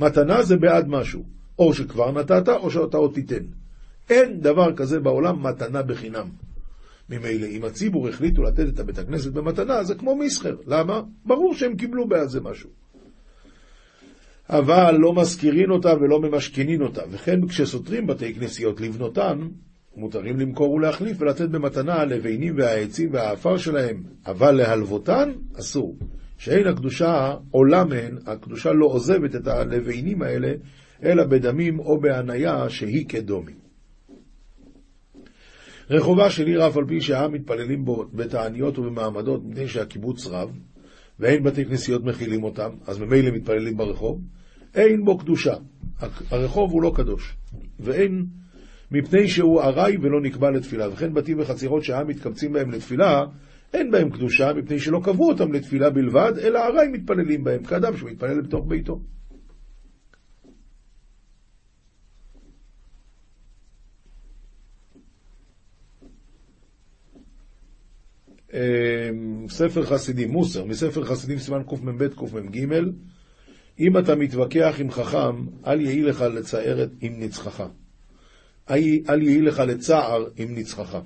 מתנה 0.00 0.42
זה 0.42 0.56
בעד 0.56 0.88
משהו. 0.88 1.22
או 1.58 1.74
שכבר 1.74 2.12
נתת, 2.12 2.48
או 2.48 2.70
שאתה 2.70 2.96
עוד 2.96 3.14
תיתן. 3.14 3.44
אין 4.10 4.40
דבר 4.40 4.76
כזה 4.76 5.00
בעולם 5.00 5.46
מתנה 5.46 5.82
בחינם. 5.82 6.28
ממילא, 7.10 7.46
אם 7.46 7.64
הציבור 7.64 8.08
החליטו 8.08 8.42
לתת 8.42 8.68
את 8.74 8.78
הבית 8.78 8.98
הכנסת 8.98 9.32
במתנה, 9.32 9.84
זה 9.84 9.94
כמו 9.94 10.16
מסחר. 10.16 10.56
למה? 10.66 11.02
ברור 11.24 11.54
שהם 11.54 11.76
קיבלו 11.76 12.08
בעד 12.08 12.28
זה 12.28 12.40
משהו. 12.40 12.70
אבל 14.50 14.96
לא 14.98 15.14
מזכירין 15.14 15.70
אותה 15.70 15.94
ולא 16.00 16.20
ממשכינין 16.20 16.82
אותה, 16.82 17.02
וכן 17.10 17.46
כשסותרים 17.46 18.06
בתי 18.06 18.34
כנסיות 18.34 18.80
לבנותן, 18.80 19.38
מותרים 19.96 20.40
למכור 20.40 20.72
ולהחליף 20.72 21.16
ולתת 21.20 21.48
במתנה 21.48 21.94
הלבנים 21.94 22.54
והעצים 22.56 23.12
והעפר 23.12 23.56
שלהם, 23.56 24.02
אבל 24.26 24.50
להלוותן 24.50 25.32
אסור. 25.58 25.98
שאין 26.38 26.66
הקדושה 26.66 27.34
עולה 27.50 27.84
מהן, 27.84 28.18
הקדושה 28.26 28.72
לא 28.72 28.86
עוזבת 28.86 29.36
את 29.36 29.46
הלבנים 29.46 30.22
האלה, 30.22 30.52
אלא 31.02 31.24
בדמים 31.24 31.78
או 31.78 32.00
בהניה 32.00 32.68
שהיא 32.68 33.06
כדומי. 33.08 33.52
רחובה 35.90 36.30
של 36.30 36.46
עיר 36.46 36.66
אף 36.66 36.76
על 36.76 36.84
פי 36.88 37.00
שהעם 37.00 37.32
מתפללים 37.32 37.84
בו 37.84 38.04
בתעניות 38.12 38.78
ובמעמדות 38.78 39.44
מפני 39.44 39.68
שהקיבוץ 39.68 40.26
רב, 40.26 40.50
ואין 41.18 41.42
בתי 41.42 41.64
כנסיות 41.64 42.04
מכילים 42.04 42.44
אותם, 42.44 42.70
אז 42.86 42.98
ממילא 42.98 43.30
מתפללים 43.30 43.76
ברחוב, 43.76 44.20
אין 44.74 45.04
בו 45.04 45.18
קדושה. 45.18 45.54
הרחוב 46.30 46.72
הוא 46.72 46.82
לא 46.82 46.92
קדוש, 46.96 47.36
ואין 47.80 48.26
מפני 48.90 49.28
שהוא 49.28 49.62
ארעי 49.62 49.96
ולא 49.96 50.20
נקבע 50.20 50.50
לתפילה. 50.50 50.88
וכן 50.88 51.14
בתים 51.14 51.40
וחצירות 51.40 51.84
שהעם 51.84 52.06
מתקבצים 52.06 52.52
בהם 52.52 52.70
לתפילה, 52.70 53.24
אין 53.74 53.90
בהם 53.90 54.10
קדושה, 54.10 54.52
מפני 54.52 54.78
שלא 54.78 55.00
קבעו 55.04 55.28
אותם 55.28 55.52
לתפילה 55.52 55.90
בלבד, 55.90 56.32
אלא 56.42 56.58
ארעי 56.58 56.88
מתפללים 56.88 57.44
בהם, 57.44 57.64
כאדם 57.64 57.96
שמתפלל 57.96 58.40
בתוך 58.40 58.66
ביתו. 58.68 59.00
אמ, 68.52 69.48
ספר 69.48 69.84
חסידים, 69.84 70.30
מוסר, 70.30 70.64
מספר 70.64 71.04
חסידים 71.04 71.38
סימן 71.38 71.62
קמ"ב 71.62 72.08
קמ"ג, 72.08 72.58
אם 73.80 73.98
אתה 73.98 74.14
מתווכח 74.14 74.76
עם 74.78 74.90
חכם, 74.90 75.46
אל 75.66 75.80
יהי 75.80 76.02
לך 76.02 76.20
לצער 76.20 76.86
עם 77.00 77.12
נצחך. 77.20 77.64
אל 79.08 79.22
יהי 79.22 79.40
לך 79.40 79.58
לצער 79.58 80.24
עם 80.36 80.54
נצחך. 80.54 80.98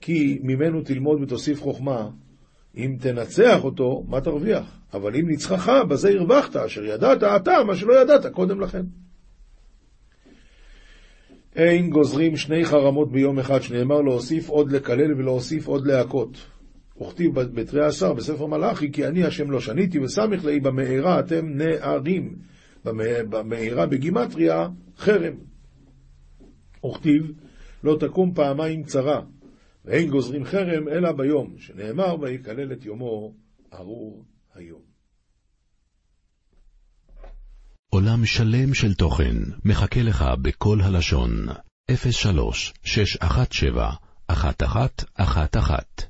כי 0.00 0.38
ממנו 0.42 0.82
תלמוד 0.82 1.22
ותוסיף 1.22 1.60
חוכמה, 1.60 2.08
אם 2.76 2.96
תנצח 3.00 3.64
אותו, 3.64 4.04
מה 4.08 4.20
תרוויח? 4.20 4.78
אבל 4.94 5.16
אם 5.16 5.28
ניצחך, 5.28 5.72
בזה 5.88 6.10
הרווחת, 6.10 6.56
אשר 6.56 6.84
ידעת 6.84 7.22
אתה, 7.22 7.64
מה 7.66 7.76
שלא 7.76 8.00
ידעת 8.00 8.26
קודם 8.26 8.60
לכן. 8.60 8.82
אין 11.56 11.90
גוזרים 11.90 12.36
שני 12.36 12.64
חרמות 12.64 13.12
ביום 13.12 13.38
אחד, 13.38 13.62
שנאמר 13.62 14.00
להוסיף 14.00 14.48
עוד 14.48 14.72
לקלל 14.72 15.14
ולהוסיף 15.14 15.66
עוד 15.66 15.86
להכות. 15.86 16.46
וכתיב 17.02 17.40
בתרי 17.40 17.86
עשר 17.86 18.12
בספר 18.12 18.46
מלאכי, 18.46 18.92
כי 18.92 19.06
אני 19.06 19.24
השם 19.24 19.50
לא 19.50 19.60
שניתי, 19.60 19.98
וסמיך 19.98 20.44
לי 20.44 20.60
במארה 20.60 21.20
אתם 21.20 21.46
נערים. 21.48 22.36
במארה 22.84 23.86
בגימטריה 23.86 24.68
חרם. 24.96 25.34
וכתיב 26.86 27.32
לא 27.84 27.96
תקום 28.00 28.34
פעמיים 28.34 28.82
צרה, 28.82 29.20
ואין 29.84 30.10
גוזרים 30.10 30.44
חרם 30.44 30.88
אלא 30.88 31.12
ביום, 31.12 31.54
שנאמר 31.58 32.20
ויקלל 32.20 32.72
את 32.72 32.84
יומו 32.84 33.34
ארור 33.72 34.24
היום. 34.54 34.82
עולם 37.90 38.24
שלם 38.24 38.74
של 38.74 38.94
תוכן 38.94 39.36
מחכה 39.64 40.02
לך 40.02 40.24
בכל 40.42 40.78
הלשון, 40.80 41.46
03 41.90 42.72
617 42.84 43.90
1111 44.30 46.09